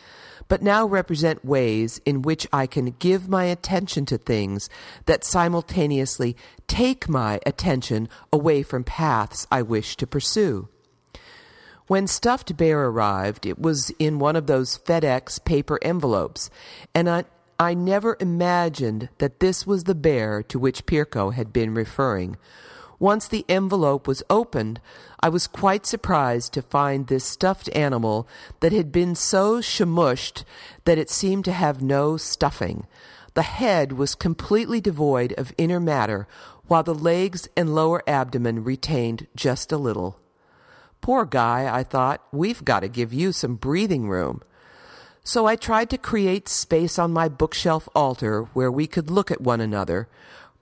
but 0.47 0.61
now 0.61 0.85
represent 0.85 1.43
ways 1.43 1.99
in 2.05 2.21
which 2.21 2.45
I 2.53 2.67
can 2.67 2.91
give 2.99 3.27
my 3.27 3.45
attention 3.45 4.05
to 4.07 4.19
things 4.19 4.69
that 5.05 5.23
simultaneously 5.23 6.35
take 6.67 7.09
my 7.09 7.39
attention 7.45 8.09
away 8.31 8.61
from 8.61 8.83
paths 8.83 9.47
I 9.51 9.63
wish 9.63 9.95
to 9.97 10.05
pursue. 10.05 10.67
When 11.87 12.07
Stuffed 12.07 12.55
Bear 12.55 12.85
arrived, 12.85 13.45
it 13.45 13.59
was 13.59 13.91
in 13.99 14.17
one 14.17 14.37
of 14.37 14.47
those 14.47 14.77
FedEx 14.77 15.43
paper 15.43 15.77
envelopes, 15.81 16.49
and 16.95 17.09
I, 17.09 17.25
I 17.59 17.73
never 17.73 18.15
imagined 18.21 19.09
that 19.17 19.41
this 19.41 19.67
was 19.67 19.83
the 19.83 19.93
bear 19.93 20.41
to 20.43 20.57
which 20.57 20.85
Pirko 20.85 21.33
had 21.33 21.51
been 21.51 21.73
referring. 21.73 22.37
Once 22.99 23.27
the 23.27 23.43
envelope 23.49 24.07
was 24.07 24.23
opened, 24.29 24.79
I 25.19 25.27
was 25.27 25.45
quite 25.45 25.85
surprised 25.85 26.53
to 26.53 26.61
find 26.61 27.07
this 27.07 27.25
stuffed 27.25 27.69
animal 27.75 28.29
that 28.61 28.71
had 28.71 28.93
been 28.93 29.13
so 29.13 29.59
shamushed 29.59 30.45
that 30.85 30.97
it 30.97 31.09
seemed 31.09 31.43
to 31.45 31.51
have 31.51 31.81
no 31.81 32.15
stuffing. 32.15 32.87
The 33.33 33.41
head 33.41 33.91
was 33.91 34.15
completely 34.15 34.79
devoid 34.79 35.33
of 35.33 35.53
inner 35.57 35.81
matter, 35.81 36.29
while 36.67 36.83
the 36.83 36.95
legs 36.95 37.49
and 37.57 37.75
lower 37.75 38.01
abdomen 38.07 38.63
retained 38.63 39.27
just 39.35 39.73
a 39.73 39.77
little. 39.77 40.22
Poor 41.03 41.25
guy, 41.25 41.69
I 41.69 41.83
thought, 41.83 42.23
we've 42.31 42.63
got 42.63 42.79
to 42.79 42.87
give 42.87 43.11
you 43.11 43.33
some 43.33 43.55
breathing 43.55 44.07
room. 44.07 44.41
So 45.21 45.45
I 45.45 45.57
tried 45.57 45.89
to 45.89 45.97
create 45.97 46.47
space 46.47 46.97
on 46.97 47.11
my 47.11 47.27
bookshelf 47.27 47.89
altar 47.93 48.43
where 48.53 48.71
we 48.71 48.87
could 48.87 49.11
look 49.11 49.29
at 49.29 49.41
one 49.41 49.59
another, 49.59 50.07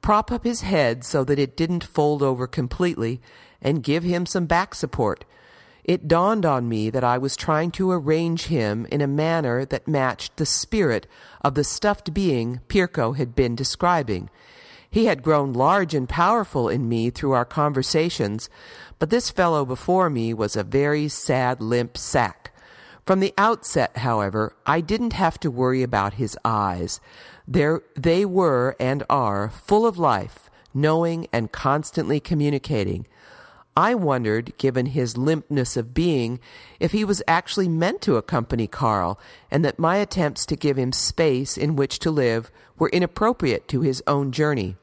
prop 0.02 0.32
up 0.32 0.44
his 0.44 0.62
head 0.62 1.06
so 1.06 1.24
that 1.26 1.38
it 1.38 1.56
didn't 1.56 1.84
fold 1.84 2.24
over 2.24 2.48
completely, 2.48 3.22
and 3.62 3.84
give 3.84 4.02
him 4.02 4.26
some 4.26 4.48
back 4.48 4.74
support. 4.74 5.26
It 5.84 6.08
dawned 6.08 6.44
on 6.44 6.68
me 6.68 6.90
that 6.90 7.04
I 7.04 7.20
was 7.20 7.36
trying 7.36 7.70
to 7.74 7.92
arrange 7.92 8.46
him 8.46 8.88
in 8.92 9.02
a 9.02 9.06
manner 9.06 9.64
that 9.66 9.88
matched 9.88 10.38
the 10.38 10.48
spirit 10.48 11.06
of 11.42 11.54
the 11.54 11.64
stuffed 11.64 12.16
being 12.16 12.62
Pirko 12.68 13.16
had 13.16 13.36
been 13.36 13.56
describing. 13.56 14.28
He 14.92 15.06
had 15.06 15.24
grown 15.24 15.54
large 15.54 15.94
and 15.96 16.08
powerful 16.08 16.68
in 16.68 16.90
me 16.90 17.10
through 17.12 17.32
our 17.32 17.46
conversations, 17.46 18.50
but 19.00 19.10
this 19.10 19.32
fellow 19.32 19.64
before 19.64 20.10
me 20.10 20.34
was 20.34 20.58
a 20.58 20.66
very 20.66 21.08
sad, 21.08 21.62
limp 21.62 21.98
sack. 21.98 22.54
From 23.06 23.22
the 23.22 23.34
outset, 23.38 23.98
however, 24.00 24.54
I 24.66 24.82
didn't 24.82 25.14
have 25.14 25.40
to 25.40 25.50
worry 25.50 25.82
about 25.82 26.16
his 26.16 26.38
eyes. 26.44 27.00
There, 27.48 27.82
they 27.96 28.26
were 28.26 28.76
and 28.82 29.04
are 29.10 29.50
full 29.50 29.88
of 29.88 29.98
life, 29.98 30.50
knowing 30.74 31.26
and 31.32 31.54
constantly 31.54 32.20
communicating. 32.20 33.08
I 33.78 33.96
wondered, 33.96 34.58
given 34.58 34.88
his 34.88 35.16
limpness 35.16 35.78
of 35.78 35.94
being, 35.94 36.42
if 36.82 36.92
he 36.92 37.06
was 37.06 37.24
actually 37.26 37.70
meant 37.70 38.02
to 38.02 38.18
accompany 38.18 38.68
Carl, 38.68 39.18
and 39.50 39.64
that 39.64 39.80
my 39.80 39.96
attempts 39.96 40.46
to 40.48 40.58
give 40.58 40.78
him 40.78 40.92
space 40.92 41.58
in 41.58 41.78
which 41.78 41.98
to 42.00 42.12
live 42.12 42.52
were 42.82 42.90
inappropriate 42.90 43.68
to 43.68 43.82
his 43.82 44.02
own 44.08 44.32
journey. 44.32 44.76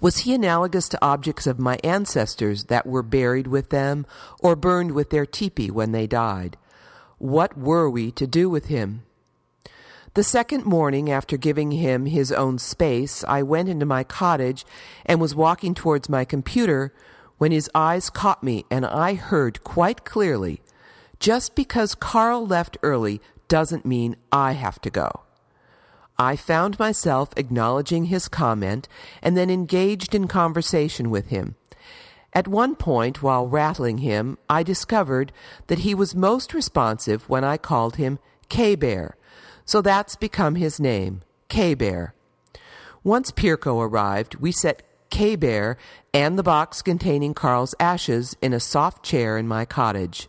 Was 0.00 0.18
he 0.18 0.34
analogous 0.34 0.88
to 0.88 0.98
objects 1.00 1.46
of 1.46 1.56
my 1.56 1.78
ancestors 1.84 2.64
that 2.64 2.84
were 2.84 3.04
buried 3.04 3.46
with 3.46 3.70
them 3.70 4.04
or 4.40 4.56
burned 4.56 4.90
with 4.90 5.10
their 5.10 5.24
teepee 5.24 5.70
when 5.70 5.92
they 5.92 6.08
died? 6.08 6.56
What 7.18 7.56
were 7.56 7.88
we 7.88 8.10
to 8.10 8.26
do 8.26 8.50
with 8.50 8.66
him? 8.66 9.04
The 10.14 10.24
second 10.24 10.64
morning 10.64 11.12
after 11.12 11.36
giving 11.36 11.70
him 11.70 12.06
his 12.06 12.32
own 12.32 12.58
space, 12.58 13.22
I 13.28 13.44
went 13.44 13.68
into 13.68 13.86
my 13.86 14.02
cottage 14.02 14.66
and 15.06 15.20
was 15.20 15.32
walking 15.32 15.74
towards 15.74 16.08
my 16.08 16.24
computer 16.24 16.92
when 17.38 17.52
his 17.52 17.70
eyes 17.72 18.10
caught 18.10 18.42
me 18.42 18.64
and 18.68 18.84
I 18.84 19.14
heard 19.14 19.62
quite 19.62 20.04
clearly 20.04 20.60
just 21.20 21.54
because 21.54 21.94
Carl 21.94 22.44
left 22.44 22.78
early 22.82 23.20
doesn't 23.46 23.86
mean 23.86 24.16
I 24.32 24.52
have 24.52 24.80
to 24.80 24.90
go. 24.90 25.20
I 26.18 26.36
found 26.36 26.78
myself 26.78 27.30
acknowledging 27.36 28.04
his 28.04 28.28
comment 28.28 28.88
and 29.22 29.36
then 29.36 29.50
engaged 29.50 30.14
in 30.14 30.28
conversation 30.28 31.10
with 31.10 31.28
him. 31.28 31.56
At 32.32 32.48
one 32.48 32.74
point, 32.74 33.22
while 33.22 33.46
rattling 33.46 33.98
him, 33.98 34.38
I 34.48 34.62
discovered 34.62 35.32
that 35.68 35.80
he 35.80 35.94
was 35.94 36.14
most 36.14 36.52
responsive 36.52 37.28
when 37.28 37.44
I 37.44 37.56
called 37.56 37.96
him 37.96 38.18
K 38.48 38.74
Bear, 38.74 39.16
so 39.64 39.80
that's 39.80 40.16
become 40.16 40.56
his 40.56 40.80
name, 40.80 41.22
K 41.48 41.74
Bear. 41.74 42.14
Once 43.02 43.30
Pirko 43.30 43.80
arrived, 43.80 44.36
we 44.36 44.50
set 44.50 44.82
K 45.10 45.36
Bear 45.36 45.76
and 46.12 46.36
the 46.38 46.42
box 46.42 46.82
containing 46.82 47.34
Carl's 47.34 47.74
ashes 47.78 48.36
in 48.42 48.52
a 48.52 48.60
soft 48.60 49.04
chair 49.04 49.38
in 49.38 49.46
my 49.46 49.64
cottage. 49.64 50.28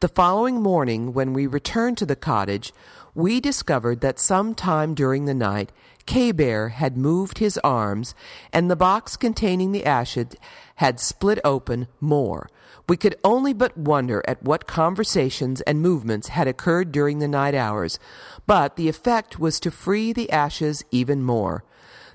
The 0.00 0.08
following 0.08 0.60
morning, 0.60 1.12
when 1.12 1.32
we 1.32 1.46
returned 1.46 1.98
to 1.98 2.06
the 2.06 2.16
cottage, 2.16 2.72
we 3.14 3.40
discovered 3.40 4.00
that 4.00 4.18
some 4.18 4.54
time 4.54 4.94
during 4.94 5.24
the 5.24 5.34
night, 5.34 5.70
K 6.06 6.32
Bear 6.32 6.70
had 6.70 6.96
moved 6.96 7.38
his 7.38 7.58
arms, 7.58 8.14
and 8.52 8.70
the 8.70 8.76
box 8.76 9.16
containing 9.16 9.72
the 9.72 9.86
ashes 9.86 10.36
had 10.76 11.00
split 11.00 11.38
open 11.44 11.86
more. 12.00 12.48
We 12.88 12.96
could 12.96 13.16
only 13.24 13.54
but 13.54 13.78
wonder 13.78 14.22
at 14.28 14.42
what 14.42 14.66
conversations 14.66 15.62
and 15.62 15.80
movements 15.80 16.28
had 16.28 16.46
occurred 16.46 16.92
during 16.92 17.20
the 17.20 17.28
night 17.28 17.54
hours, 17.54 17.98
but 18.46 18.76
the 18.76 18.88
effect 18.88 19.38
was 19.38 19.58
to 19.60 19.70
free 19.70 20.12
the 20.12 20.30
ashes 20.30 20.84
even 20.90 21.22
more. 21.22 21.64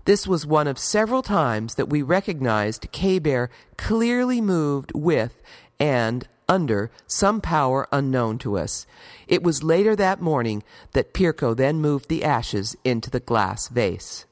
This 0.05 0.27
was 0.27 0.45
one 0.45 0.67
of 0.67 0.77
several 0.77 1.23
times 1.23 1.75
that 1.75 1.89
we 1.89 2.01
recognized 2.01 2.91
K 2.91 3.19
Bear 3.19 3.49
clearly 3.77 4.41
moved 4.41 4.91
with 4.93 5.41
and 5.79 6.27
under 6.49 6.91
some 7.07 7.39
power 7.39 7.87
unknown 7.91 8.39
to 8.39 8.57
us. 8.57 8.85
It 9.27 9.43
was 9.43 9.63
later 9.63 9.95
that 9.95 10.19
morning 10.19 10.63
that 10.91 11.13
Pirko 11.13 11.55
then 11.55 11.79
moved 11.79 12.09
the 12.09 12.25
ashes 12.25 12.75
into 12.83 13.09
the 13.09 13.21
glass 13.21 13.69
vase. 13.69 14.25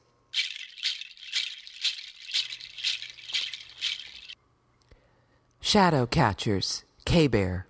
Shadow 5.60 6.06
Catchers, 6.06 6.84
K 7.04 7.26
Bear. 7.26 7.66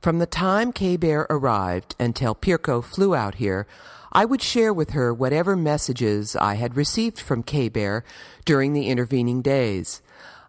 From 0.00 0.18
the 0.18 0.26
time 0.26 0.72
K 0.72 0.96
Bear 0.96 1.26
arrived 1.28 1.94
until 2.00 2.34
Pirko 2.34 2.82
flew 2.82 3.14
out 3.14 3.36
here, 3.36 3.66
I 4.10 4.24
would 4.24 4.40
share 4.40 4.72
with 4.72 4.90
her 4.90 5.12
whatever 5.12 5.54
messages 5.54 6.34
I 6.34 6.54
had 6.54 6.76
received 6.76 7.20
from 7.20 7.42
K 7.42 7.68
Bear 7.68 8.04
during 8.46 8.72
the 8.72 8.88
intervening 8.88 9.42
days. 9.42 10.00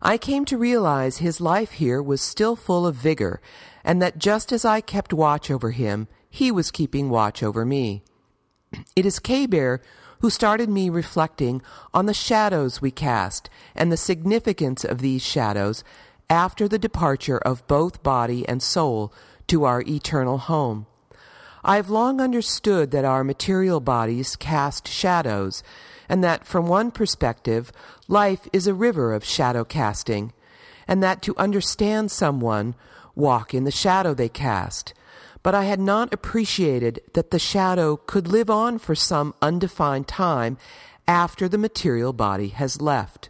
I 0.02 0.18
came 0.18 0.46
to 0.46 0.58
realize 0.58 1.18
his 1.18 1.42
life 1.42 1.74
here 1.74 2.02
was 2.02 2.22
still 2.22 2.56
full 2.56 2.88
of 2.88 2.96
vigor, 2.96 3.42
and 3.84 4.02
that 4.02 4.18
just 4.18 4.52
as 4.52 4.64
I 4.64 4.80
kept 4.80 5.14
watch 5.14 5.52
over 5.52 5.72
him, 5.72 6.08
he 6.30 6.52
was 6.52 6.72
keeping 6.72 7.10
watch 7.10 7.44
over 7.44 7.66
me. 7.66 8.04
It 8.96 9.06
is 9.06 9.20
K 9.20 9.46
Bear 9.46 9.82
who 10.22 10.30
started 10.30 10.70
me 10.70 10.90
reflecting 10.90 11.62
on 11.94 12.06
the 12.06 12.14
shadows 12.14 12.82
we 12.82 12.92
cast 12.92 13.50
and 13.76 13.92
the 13.92 13.98
significance 13.98 14.84
of 14.84 15.00
these 15.00 15.22
shadows 15.22 15.84
after 16.30 16.68
the 16.68 16.80
departure 16.80 17.40
of 17.40 17.66
both 17.68 18.04
body 18.04 18.48
and 18.48 18.62
soul 18.62 19.14
to 19.48 19.64
our 19.64 19.82
eternal 19.82 20.38
home. 20.38 20.86
I 21.64 21.76
have 21.78 21.90
long 21.90 22.22
understood 22.22 22.92
that 22.92 23.06
our 23.06 23.24
material 23.24 23.80
bodies 23.80 24.36
cast 24.36 24.88
shadows, 24.88 25.64
and 26.10 26.24
that 26.24 26.46
from 26.46 26.66
one 26.66 26.92
perspective, 26.92 27.72
life 28.08 28.48
is 28.52 28.68
a 28.68 28.74
river 28.74 29.14
of 29.14 29.24
shadow 29.24 29.64
casting, 29.64 30.34
and 30.88 31.04
that 31.04 31.22
to 31.22 31.38
understand 31.38 32.12
someone, 32.12 32.74
walk 33.16 33.54
in 33.54 33.64
the 33.64 33.72
shadow 33.72 34.14
they 34.14 34.28
cast. 34.28 34.94
But 35.44 35.56
I 35.56 35.66
had 35.66 35.80
not 35.80 36.14
appreciated 36.14 37.00
that 37.14 37.32
the 37.32 37.40
shadow 37.40 37.96
could 37.96 38.28
live 38.28 38.50
on 38.50 38.80
for 38.80 38.96
some 38.96 39.36
undefined 39.42 40.08
time 40.08 40.58
after 41.08 41.48
the 41.48 41.58
material 41.58 42.12
body 42.12 42.50
has 42.50 42.82
left. 42.82 43.30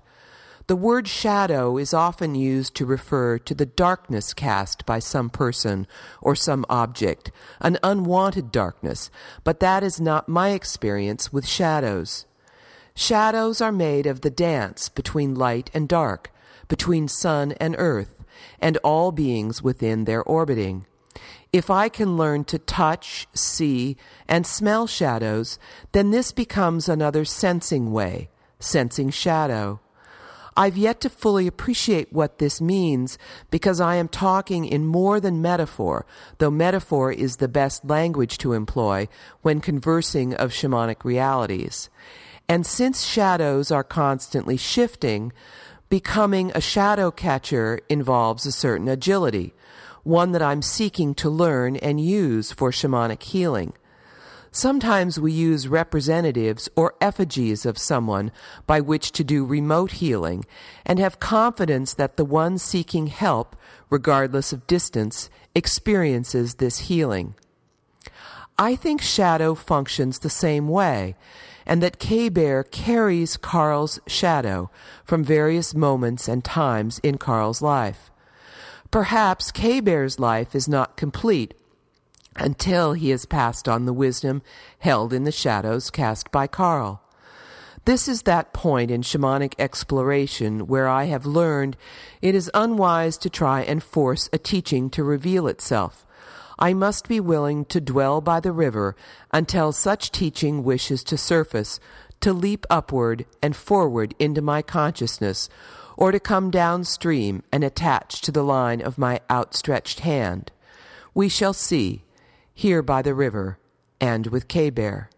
The 0.67 0.75
word 0.75 1.07
shadow 1.07 1.77
is 1.77 1.95
often 1.95 2.35
used 2.35 2.75
to 2.75 2.85
refer 2.85 3.39
to 3.39 3.55
the 3.55 3.65
darkness 3.65 4.35
cast 4.35 4.85
by 4.85 4.99
some 4.99 5.31
person 5.31 5.87
or 6.21 6.35
some 6.35 6.63
object, 6.69 7.31
an 7.59 7.79
unwanted 7.81 8.51
darkness, 8.51 9.09
but 9.43 9.59
that 9.61 9.83
is 9.83 9.99
not 9.99 10.29
my 10.29 10.49
experience 10.49 11.33
with 11.33 11.47
shadows. 11.47 12.25
Shadows 12.99 13.61
are 13.61 13.71
made 13.71 14.05
of 14.07 14.21
the 14.21 14.29
dance 14.29 14.89
between 14.89 15.33
light 15.33 15.71
and 15.73 15.87
dark, 15.87 16.33
between 16.67 17.07
sun 17.07 17.53
and 17.53 17.73
earth, 17.77 18.25
and 18.59 18.75
all 18.83 19.13
beings 19.13 19.63
within 19.63 20.03
their 20.03 20.21
orbiting. 20.21 20.85
If 21.53 21.69
I 21.69 21.87
can 21.87 22.17
learn 22.17 22.43
to 22.43 22.59
touch, 22.59 23.25
see, 23.33 23.95
and 24.27 24.45
smell 24.45 24.85
shadows, 24.85 25.57
then 25.93 26.11
this 26.11 26.33
becomes 26.33 26.89
another 26.89 27.23
sensing 27.23 27.93
way, 27.93 28.27
sensing 28.59 29.11
shadow. 29.11 29.79
I've 30.57 30.75
yet 30.75 30.99
to 30.99 31.09
fully 31.09 31.47
appreciate 31.47 32.11
what 32.11 32.39
this 32.39 32.59
means 32.59 33.17
because 33.49 33.79
I 33.79 33.95
am 33.95 34.09
talking 34.09 34.65
in 34.65 34.85
more 34.85 35.21
than 35.21 35.41
metaphor, 35.41 36.05
though 36.39 36.51
metaphor 36.51 37.13
is 37.13 37.37
the 37.37 37.47
best 37.47 37.85
language 37.85 38.37
to 38.39 38.51
employ 38.51 39.07
when 39.41 39.61
conversing 39.61 40.33
of 40.33 40.51
shamanic 40.51 41.05
realities. 41.05 41.89
And 42.49 42.65
since 42.65 43.05
shadows 43.05 43.69
are 43.71 43.83
constantly 43.83 44.57
shifting, 44.57 45.31
becoming 45.87 46.51
a 46.55 46.61
shadow 46.61 47.11
catcher 47.11 47.79
involves 47.87 48.45
a 48.45 48.51
certain 48.51 48.89
agility 48.89 49.53
one 50.03 50.31
that 50.31 50.41
I'm 50.41 50.61
seeking 50.61 51.13
to 51.15 51.29
learn 51.29 51.75
and 51.75 52.01
use 52.01 52.51
for 52.51 52.71
shamanic 52.71 53.21
healing. 53.21 53.73
Sometimes 54.51 55.19
we 55.19 55.31
use 55.31 55.67
representatives 55.67 56.67
or 56.75 56.95
effigies 56.99 57.65
of 57.65 57.77
someone 57.77 58.31
by 58.65 58.81
which 58.81 59.11
to 59.11 59.23
do 59.23 59.45
remote 59.45 59.91
healing 59.91 60.45
and 60.85 60.97
have 60.97 61.19
confidence 61.19 61.93
that 61.93 62.17
the 62.17 62.25
one 62.25 62.57
seeking 62.57 63.07
help, 63.07 63.55
regardless 63.91 64.51
of 64.51 64.65
distance, 64.65 65.29
experiences 65.53 66.55
this 66.55 66.79
healing. 66.79 67.35
I 68.57 68.75
think 68.75 69.01
shadow 69.01 69.53
functions 69.53 70.19
the 70.19 70.29
same 70.29 70.67
way, 70.67 71.15
and 71.69 71.83
that 71.83 71.99
K 71.99 72.29
Bear 72.29 72.63
carries 72.63 73.37
Carl's 73.37 73.99
shadow 74.07 74.71
from 75.05 75.23
various 75.23 75.75
moments 75.75 76.27
and 76.27 76.43
times 76.43 76.97
in 77.03 77.19
Carl's 77.19 77.61
life. 77.61 78.09
Perhaps 78.89 79.51
K 79.51 79.79
Bear's 79.79 80.17
life 80.17 80.55
is 80.55 80.67
not 80.67 80.97
complete 80.97 81.53
until 82.35 82.93
he 82.93 83.11
has 83.11 83.27
passed 83.27 83.69
on 83.69 83.85
the 83.85 83.93
wisdom 83.93 84.41
held 84.79 85.13
in 85.13 85.25
the 85.25 85.31
shadows 85.31 85.91
cast 85.91 86.31
by 86.31 86.47
Carl. 86.47 87.03
This 87.85 88.07
is 88.07 88.23
that 88.23 88.51
point 88.51 88.89
in 88.89 89.03
shamanic 89.03 89.53
exploration 89.59 90.65
where 90.65 90.87
I 90.87 91.03
have 91.03 91.27
learned 91.27 91.77
it 92.19 92.33
is 92.33 92.49
unwise 92.55 93.15
to 93.19 93.29
try 93.29 93.61
and 93.61 93.83
force 93.83 94.27
a 94.33 94.39
teaching 94.39 94.89
to 94.89 95.03
reveal 95.03 95.45
itself. 95.47 96.03
I 96.61 96.73
must 96.73 97.07
be 97.07 97.21
willing 97.21 97.63
to 97.65 97.79
dwell 97.79 98.19
by 98.19 98.41
the 98.41 98.51
river 98.51 98.93
until 99.31 99.71
such 99.71 100.11
teaching 100.11 100.61
wishes 100.61 101.05
to 101.05 101.17
surface, 101.17 101.79
to 102.19 102.33
leap 102.33 102.65
upward 102.69 103.25
and 103.41 103.55
forward 103.55 104.13
into 104.19 104.41
my 104.41 104.61
consciousness, 104.61 105.47
or 105.95 106.11
to 106.11 106.19
come 106.19 106.51
downstream 106.51 107.43
and 107.49 107.63
attach 107.63 108.19
to 108.21 108.31
the 108.33 108.43
line 108.43 108.81
of 108.81 108.97
my 108.97 109.21
outstretched 109.31 110.01
hand. 110.01 110.51
We 111.13 111.29
shall 111.29 111.53
see, 111.53 112.03
here 112.53 112.81
by 112.81 113.03
the 113.03 113.13
river, 113.13 113.57
and 114.01 114.27
with 114.27 114.49
K 114.49 114.69
Bear. 114.69 115.09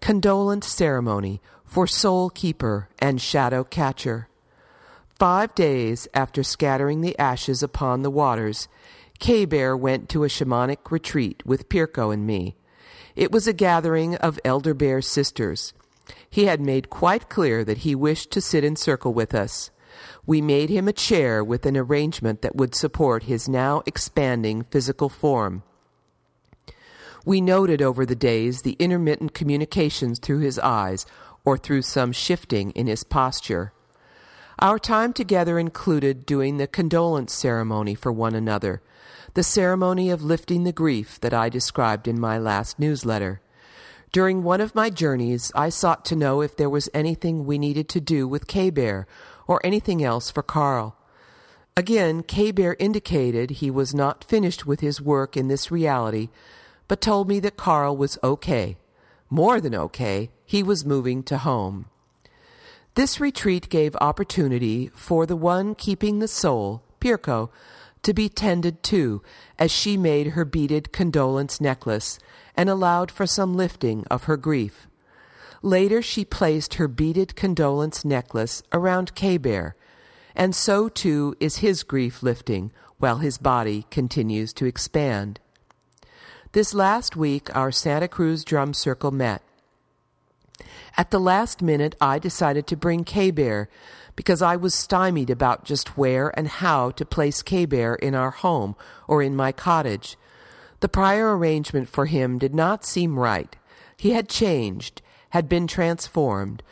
Condolence 0.00 0.68
Ceremony 0.68 1.40
for 1.64 1.88
Soul 1.88 2.30
Keeper 2.30 2.88
and 3.00 3.20
Shadow 3.20 3.64
Catcher. 3.64 4.28
Five 5.18 5.54
days 5.54 6.08
after 6.12 6.42
scattering 6.42 7.00
the 7.00 7.16
ashes 7.18 7.62
upon 7.62 8.02
the 8.02 8.10
waters, 8.10 8.66
K 9.20 9.44
Bear 9.44 9.76
went 9.76 10.08
to 10.08 10.24
a 10.24 10.28
shamanic 10.28 10.90
retreat 10.90 11.40
with 11.46 11.68
Pirko 11.68 12.12
and 12.12 12.26
me. 12.26 12.56
It 13.14 13.30
was 13.30 13.46
a 13.46 13.52
gathering 13.52 14.16
of 14.16 14.40
Elder 14.44 14.74
Bear 14.74 15.00
sisters. 15.00 15.72
He 16.28 16.46
had 16.46 16.60
made 16.60 16.90
quite 16.90 17.28
clear 17.28 17.64
that 17.64 17.78
he 17.78 17.94
wished 17.94 18.32
to 18.32 18.40
sit 18.40 18.64
in 18.64 18.74
circle 18.74 19.14
with 19.14 19.34
us. 19.34 19.70
We 20.26 20.40
made 20.40 20.68
him 20.68 20.88
a 20.88 20.92
chair 20.92 21.44
with 21.44 21.64
an 21.64 21.76
arrangement 21.76 22.42
that 22.42 22.56
would 22.56 22.74
support 22.74 23.22
his 23.22 23.48
now 23.48 23.82
expanding 23.86 24.64
physical 24.64 25.08
form. 25.08 25.62
We 27.24 27.40
noted 27.40 27.80
over 27.80 28.04
the 28.04 28.16
days 28.16 28.62
the 28.62 28.76
intermittent 28.80 29.32
communications 29.32 30.18
through 30.18 30.40
his 30.40 30.58
eyes 30.58 31.06
or 31.44 31.56
through 31.56 31.82
some 31.82 32.10
shifting 32.10 32.72
in 32.72 32.88
his 32.88 33.04
posture. 33.04 33.72
Our 34.64 34.78
time 34.78 35.12
together 35.12 35.58
included 35.58 36.24
doing 36.24 36.56
the 36.56 36.66
condolence 36.66 37.34
ceremony 37.34 37.94
for 37.94 38.10
one 38.10 38.34
another, 38.34 38.80
the 39.34 39.42
ceremony 39.42 40.08
of 40.08 40.22
lifting 40.22 40.64
the 40.64 40.72
grief 40.72 41.20
that 41.20 41.34
I 41.34 41.50
described 41.50 42.08
in 42.08 42.18
my 42.18 42.38
last 42.38 42.78
newsletter. 42.78 43.42
During 44.10 44.42
one 44.42 44.62
of 44.62 44.74
my 44.74 44.88
journeys, 44.88 45.52
I 45.54 45.68
sought 45.68 46.06
to 46.06 46.16
know 46.16 46.40
if 46.40 46.56
there 46.56 46.70
was 46.70 46.88
anything 46.94 47.44
we 47.44 47.58
needed 47.58 47.90
to 47.90 48.00
do 48.00 48.26
with 48.26 48.46
K 48.46 48.70
Bear 48.70 49.06
or 49.46 49.60
anything 49.62 50.02
else 50.02 50.30
for 50.30 50.42
Carl. 50.42 50.96
Again, 51.76 52.22
K 52.22 52.50
Bear 52.50 52.74
indicated 52.78 53.50
he 53.50 53.70
was 53.70 53.94
not 53.94 54.24
finished 54.24 54.64
with 54.64 54.80
his 54.80 54.98
work 54.98 55.36
in 55.36 55.48
this 55.48 55.70
reality, 55.70 56.30
but 56.88 57.02
told 57.02 57.28
me 57.28 57.38
that 57.40 57.58
Carl 57.58 57.98
was 57.98 58.16
okay. 58.24 58.78
More 59.28 59.60
than 59.60 59.74
okay, 59.74 60.30
he 60.46 60.62
was 60.62 60.86
moving 60.86 61.22
to 61.24 61.36
home. 61.36 61.90
This 62.94 63.18
retreat 63.18 63.68
gave 63.68 63.96
opportunity 63.96 64.88
for 64.94 65.26
the 65.26 65.36
one 65.36 65.74
keeping 65.74 66.20
the 66.20 66.28
soul, 66.28 66.82
Pirko, 67.00 67.50
to 68.04 68.14
be 68.14 68.28
tended 68.28 68.84
to 68.84 69.20
as 69.58 69.72
she 69.72 69.96
made 69.96 70.28
her 70.28 70.44
beaded 70.44 70.92
condolence 70.92 71.60
necklace 71.60 72.20
and 72.56 72.68
allowed 72.68 73.10
for 73.10 73.26
some 73.26 73.56
lifting 73.56 74.04
of 74.10 74.24
her 74.24 74.36
grief. 74.36 74.86
Later, 75.60 76.02
she 76.02 76.24
placed 76.24 76.74
her 76.74 76.86
beaded 76.86 77.34
condolence 77.34 78.04
necklace 78.04 78.62
around 78.72 79.14
K 79.14 79.38
Bear, 79.38 79.74
and 80.36 80.54
so 80.54 80.88
too 80.88 81.34
is 81.40 81.56
his 81.56 81.82
grief 81.82 82.22
lifting 82.22 82.70
while 82.98 83.18
his 83.18 83.38
body 83.38 83.86
continues 83.90 84.52
to 84.52 84.66
expand. 84.66 85.40
This 86.52 86.74
last 86.74 87.16
week, 87.16 87.54
our 87.56 87.72
Santa 87.72 88.06
Cruz 88.06 88.44
Drum 88.44 88.72
Circle 88.72 89.10
met. 89.10 89.42
At 90.96 91.10
the 91.10 91.18
last 91.18 91.60
minute, 91.60 91.96
I 92.00 92.20
decided 92.20 92.68
to 92.68 92.76
bring 92.76 93.02
K 93.02 93.32
Bear 93.32 93.68
because 94.14 94.40
I 94.40 94.54
was 94.54 94.74
stymied 94.74 95.28
about 95.28 95.64
just 95.64 95.96
where 95.98 96.36
and 96.38 96.46
how 96.46 96.92
to 96.92 97.04
place 97.04 97.42
K 97.42 97.66
Bear 97.66 97.96
in 97.96 98.14
our 98.14 98.30
home 98.30 98.76
or 99.08 99.20
in 99.20 99.34
my 99.34 99.50
cottage. 99.50 100.16
The 100.78 100.88
prior 100.88 101.36
arrangement 101.36 101.88
for 101.88 102.06
him 102.06 102.38
did 102.38 102.54
not 102.54 102.84
seem 102.84 103.18
right. 103.18 103.56
He 103.96 104.10
had 104.10 104.28
changed, 104.28 105.02
had 105.30 105.48
been 105.48 105.66
transformed, 105.66 106.62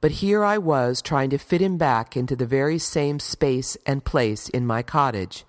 but 0.00 0.12
here 0.12 0.44
I 0.44 0.58
was 0.58 1.02
trying 1.02 1.30
to 1.30 1.38
fit 1.38 1.60
him 1.60 1.76
back 1.76 2.16
into 2.16 2.36
the 2.36 2.46
very 2.46 2.78
same 2.78 3.18
space 3.18 3.76
and 3.84 4.04
place 4.04 4.48
in 4.48 4.64
my 4.64 4.82
cottage. 4.82 5.44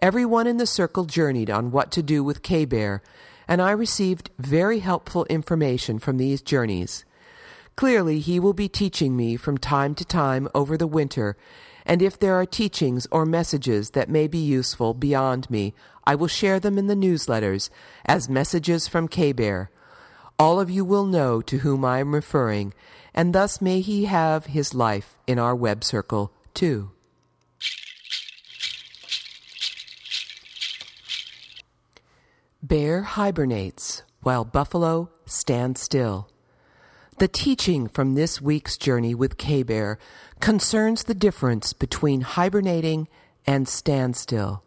Everyone 0.00 0.46
in 0.46 0.58
the 0.58 0.66
circle 0.66 1.06
journeyed 1.06 1.48
on 1.48 1.70
what 1.70 1.90
to 1.92 2.02
do 2.02 2.22
with 2.22 2.42
K 2.42 2.66
Bear, 2.66 3.02
and 3.48 3.62
I 3.62 3.70
received 3.70 4.28
very 4.38 4.80
helpful 4.80 5.24
information 5.26 5.98
from 5.98 6.18
these 6.18 6.42
journeys. 6.42 7.06
Clearly, 7.76 8.20
he 8.20 8.38
will 8.38 8.52
be 8.52 8.68
teaching 8.68 9.16
me 9.16 9.36
from 9.36 9.58
time 9.58 9.94
to 9.96 10.04
time 10.04 10.48
over 10.54 10.76
the 10.76 10.86
winter, 10.86 11.36
and 11.84 12.00
if 12.00 12.18
there 12.18 12.34
are 12.34 12.46
teachings 12.46 13.06
or 13.10 13.26
messages 13.26 13.90
that 13.90 14.08
may 14.08 14.28
be 14.28 14.38
useful 14.38 14.94
beyond 14.94 15.50
me, 15.50 15.74
I 16.04 16.14
will 16.14 16.28
share 16.28 16.60
them 16.60 16.78
in 16.78 16.86
the 16.86 16.94
newsletters 16.94 17.70
as 18.04 18.28
messages 18.28 18.86
from 18.86 19.08
K 19.08 19.32
Bear. 19.32 19.70
All 20.38 20.60
of 20.60 20.70
you 20.70 20.84
will 20.84 21.06
know 21.06 21.40
to 21.42 21.58
whom 21.58 21.84
I 21.84 21.98
am 21.98 22.14
referring, 22.14 22.74
and 23.12 23.34
thus 23.34 23.60
may 23.60 23.80
he 23.80 24.04
have 24.04 24.46
his 24.46 24.74
life 24.74 25.16
in 25.26 25.38
our 25.38 25.54
web 25.54 25.84
circle 25.84 26.32
too. 26.54 26.90
Bear 32.62 33.02
hibernates 33.02 34.02
while 34.22 34.44
buffalo 34.44 35.10
stands 35.26 35.80
still. 35.80 36.28
The 37.18 37.28
teaching 37.28 37.86
from 37.86 38.14
this 38.14 38.40
week's 38.40 38.76
journey 38.76 39.14
with 39.14 39.38
K 39.38 39.62
Bear 39.62 40.00
concerns 40.40 41.04
the 41.04 41.14
difference 41.14 41.72
between 41.72 42.22
hibernating 42.22 43.06
and 43.46 43.68
standstill. 43.68 44.64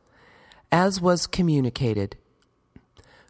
As 0.72 1.02
was 1.02 1.28
communicated, 1.28 2.16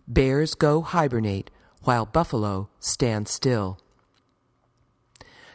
bears 0.07 0.53
go 0.53 0.82
hibernate 0.82 1.49
while 1.82 2.05
buffalo 2.05 2.70
stand 2.80 3.28
still. 3.28 3.80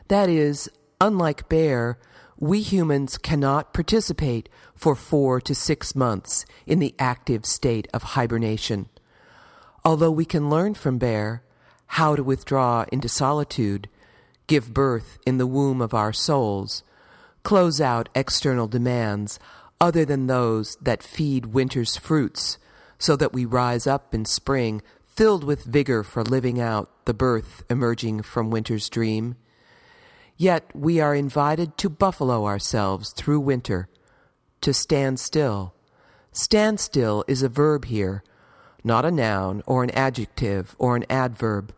That 0.08 0.28
is, 0.28 0.68
unlike 1.00 1.48
bear, 1.48 2.00
we 2.36 2.62
humans 2.62 3.16
cannot 3.16 3.72
participate 3.72 4.48
for 4.74 4.96
four 4.96 5.40
to 5.40 5.54
six 5.54 5.94
months 5.94 6.44
in 6.66 6.80
the 6.80 6.96
active 6.98 7.46
state 7.46 7.86
of 7.94 8.02
hibernation. 8.02 8.88
Although 9.84 10.10
we 10.10 10.24
can 10.24 10.50
learn 10.50 10.74
from 10.74 10.98
bear, 10.98 11.44
how 11.96 12.16
to 12.16 12.24
withdraw 12.24 12.86
into 12.90 13.06
solitude, 13.06 13.86
give 14.46 14.72
birth 14.72 15.18
in 15.26 15.36
the 15.36 15.46
womb 15.46 15.82
of 15.82 15.92
our 15.92 16.10
souls, 16.10 16.82
close 17.42 17.82
out 17.82 18.08
external 18.14 18.66
demands 18.66 19.38
other 19.78 20.02
than 20.02 20.26
those 20.26 20.74
that 20.80 21.02
feed 21.02 21.44
winter's 21.44 21.98
fruits, 21.98 22.56
so 22.98 23.14
that 23.14 23.34
we 23.34 23.44
rise 23.44 23.86
up 23.86 24.14
in 24.14 24.24
spring 24.24 24.80
filled 25.06 25.44
with 25.44 25.64
vigor 25.64 26.02
for 26.02 26.22
living 26.24 26.58
out 26.58 26.88
the 27.04 27.12
birth 27.12 27.62
emerging 27.68 28.22
from 28.22 28.48
winter's 28.48 28.88
dream. 28.88 29.36
Yet 30.38 30.70
we 30.74 30.98
are 30.98 31.14
invited 31.14 31.76
to 31.76 31.90
buffalo 31.90 32.46
ourselves 32.46 33.12
through 33.12 33.40
winter, 33.40 33.90
to 34.62 34.72
stand 34.72 35.20
still. 35.20 35.74
Stand 36.32 36.80
still 36.80 37.22
is 37.28 37.42
a 37.42 37.50
verb 37.50 37.84
here, 37.84 38.24
not 38.82 39.04
a 39.04 39.10
noun 39.10 39.62
or 39.66 39.84
an 39.84 39.90
adjective 39.90 40.74
or 40.78 40.96
an 40.96 41.04
adverb, 41.10 41.74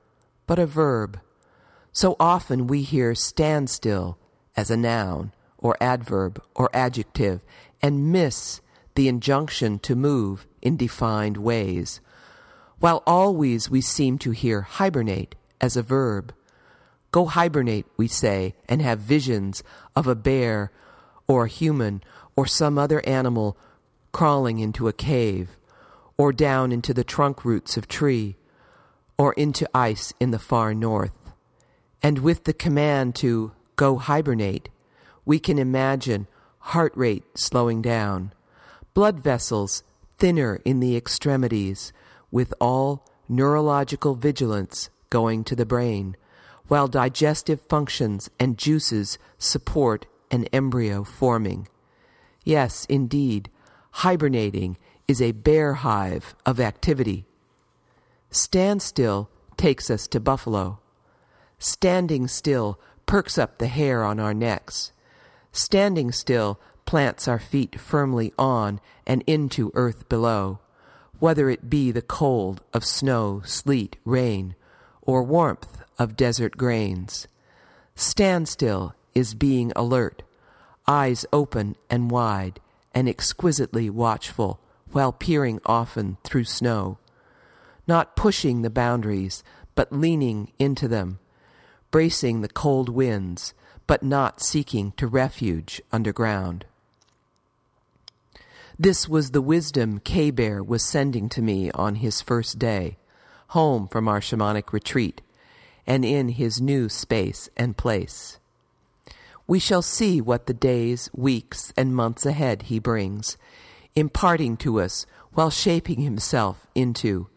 but 0.47 0.59
a 0.59 0.67
verb. 0.67 1.21
So 1.93 2.17
often 2.19 2.67
we 2.67 2.83
hear 2.83 3.15
stand 3.15 3.71
still 3.71 4.19
as 4.57 4.71
a 4.71 4.77
noun 4.77 5.33
or 5.59 5.77
adverb 5.81 6.43
or 6.55 6.69
adjective 6.75 7.41
and 7.83 8.13
miss 8.13 8.61
the 8.95 9.09
injunction 9.09 9.79
to 9.81 9.97
move 9.97 10.47
in 10.63 10.77
defined 10.77 11.37
ways, 11.37 12.01
while 12.79 13.03
always 13.07 13.71
we 13.71 13.81
seem 13.81 14.19
to 14.19 14.31
hear 14.31 14.63
hibernate 14.63 15.35
as 15.61 15.77
a 15.77 15.83
verb. 15.83 16.35
Go 17.11 17.27
hibernate, 17.27 17.87
we 17.97 18.09
say, 18.09 18.55
and 18.69 18.83
have 18.83 18.99
visions 18.99 19.63
of 19.95 20.07
a 20.07 20.15
bear 20.15 20.73
or 21.27 21.45
a 21.45 21.49
human 21.49 22.03
or 22.37 22.47
some 22.47 22.79
other 22.79 23.07
animal 23.07 23.57
crawling 24.13 24.59
into 24.59 24.89
a 24.89 24.93
cave 24.93 25.57
or 26.17 26.33
down 26.33 26.73
into 26.73 26.95
the 26.95 27.05
trunk 27.05 27.45
roots 27.45 27.77
of 27.77 27.89
tree 27.89 28.37
or 29.17 29.33
into 29.35 29.69
ice 29.75 30.13
in 30.21 30.31
the 30.31 30.39
far 30.39 30.75
north. 30.75 31.15
And 32.03 32.19
with 32.19 32.45
the 32.45 32.53
command 32.53 33.15
to 33.17 33.53
go 33.77 33.97
hibernate, 33.97 34.69
we 35.25 35.39
can 35.39 35.59
imagine 35.59 36.27
heart 36.59 36.93
rate 36.97 37.25
slowing 37.35 37.83
down, 37.83 38.33
blood 38.93 39.21
vessels 39.21 39.83
thinner 40.17 40.61
in 40.65 40.81
the 40.81 40.97
extremities, 40.97 41.93
with 42.31 42.55
all 42.61 43.07
neurological 43.29 44.15
vigilance 44.15 44.91
going 45.11 45.45
to 45.45 45.57
the 45.57 45.67
brain, 45.67 46.17
while 46.69 46.89
digestive 46.89 47.61
functions 47.69 48.31
and 48.41 48.59
juices 48.59 49.19
support 49.39 50.07
an 50.31 50.45
embryo 50.53 51.05
forming. 51.05 51.69
Yes, 52.45 52.85
indeed, 52.87 53.51
hibernating 53.93 54.77
is 55.07 55.21
a 55.21 55.33
bear 55.33 55.75
hive 55.75 56.35
of 56.45 56.61
activity. 56.61 57.27
Stand 58.35 58.83
still 58.83 59.31
takes 59.57 59.89
us 59.91 60.09
to 60.09 60.19
buffalo. 60.19 60.81
Standing 61.61 62.27
still 62.27 62.81
perks 63.07 63.39
up 63.39 63.59
the 63.59 63.69
hair 63.69 64.03
on 64.03 64.19
our 64.19 64.35
necks. 64.35 64.91
Standing 65.53 66.11
still 66.11 66.59
plants 66.85 67.29
our 67.29 67.39
feet 67.39 67.79
firmly 67.79 68.33
on 68.37 68.81
and 69.07 69.23
into 69.29 69.71
earth 69.75 70.09
below, 70.09 70.59
whether 71.21 71.49
it 71.49 71.71
be 71.71 71.93
the 71.93 72.03
cold 72.03 72.61
of 72.73 72.85
snow, 72.85 73.41
sleet, 73.45 73.99
rain, 74.05 74.57
or 75.01 75.23
warmth 75.23 75.85
of 75.97 76.17
desert 76.17 76.57
grains. 76.57 77.29
Standstill 77.95 78.97
is 79.15 79.35
being 79.35 79.73
alert, 79.77 80.25
eyes 80.89 81.25
open 81.33 81.77
and 81.89 82.11
wide, 82.11 82.59
and 82.93 83.09
exquisitely 83.09 83.89
watchful 83.89 84.59
while 84.91 85.13
peering 85.13 85.61
often 85.65 86.17
through 86.25 86.43
snow. 86.43 86.99
Not 87.87 88.17
pushing 88.17 88.63
the 88.63 88.71
boundaries, 88.71 89.43
but 89.75 89.93
leaning 89.93 90.53
into 90.59 90.89
them, 90.89 91.19
bracing 91.91 92.41
the 92.41 92.49
cold 92.49 92.89
winds, 92.89 93.55
but 93.87 94.03
not 94.03 94.41
seeking 94.41 94.93
to 94.93 95.07
refuge 95.07 95.83
underground. 95.93 96.65
This 98.79 99.09
was 99.09 99.31
the 99.31 99.43
wisdom 99.43 100.01
K 100.01 100.31
Bear 100.31 100.63
was 100.63 100.85
sending 100.85 101.29
to 101.31 101.43
me 101.43 101.71
on 101.73 101.97
his 101.97 102.21
first 102.21 102.59
day, 102.59 102.97
home 103.49 103.87
from 103.87 104.09
our 104.09 104.21
shamanic 104.21 104.73
retreat, 104.73 105.21
and 105.87 106.05
in 106.05 106.31
his 106.31 106.61
new 106.61 106.89
space 106.89 107.49
and 107.57 107.77
place. 107.77 108.39
We 109.47 109.59
shall 109.59 109.83
see 109.83 110.21
what 110.21 110.47
the 110.47 110.55
days, 110.55 111.11
weeks, 111.15 111.73
and 111.77 111.95
months 111.95 112.25
ahead 112.25 112.63
he 112.63 112.79
brings, 112.79 113.37
imparting 113.95 114.57
to 114.59 114.81
us 114.81 115.07
while 115.35 115.51
shaping 115.51 116.01
himself 116.01 116.67
into, 116.75 117.29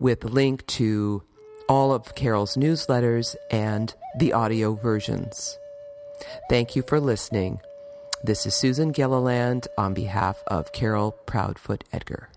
with 0.00 0.24
link 0.24 0.66
to 0.68 1.22
all 1.68 1.92
of 1.92 2.14
Carol's 2.14 2.56
newsletters 2.56 3.36
and 3.50 3.94
the 4.18 4.32
audio 4.32 4.74
versions. 4.74 5.58
Thank 6.48 6.74
you 6.74 6.82
for 6.82 6.98
listening. 6.98 7.60
This 8.24 8.46
is 8.46 8.54
Susan 8.54 8.90
Gilliland 8.90 9.68
on 9.76 9.94
behalf 9.94 10.42
of 10.46 10.72
Carol 10.72 11.12
Proudfoot 11.26 11.84
Edgar. 11.92 12.30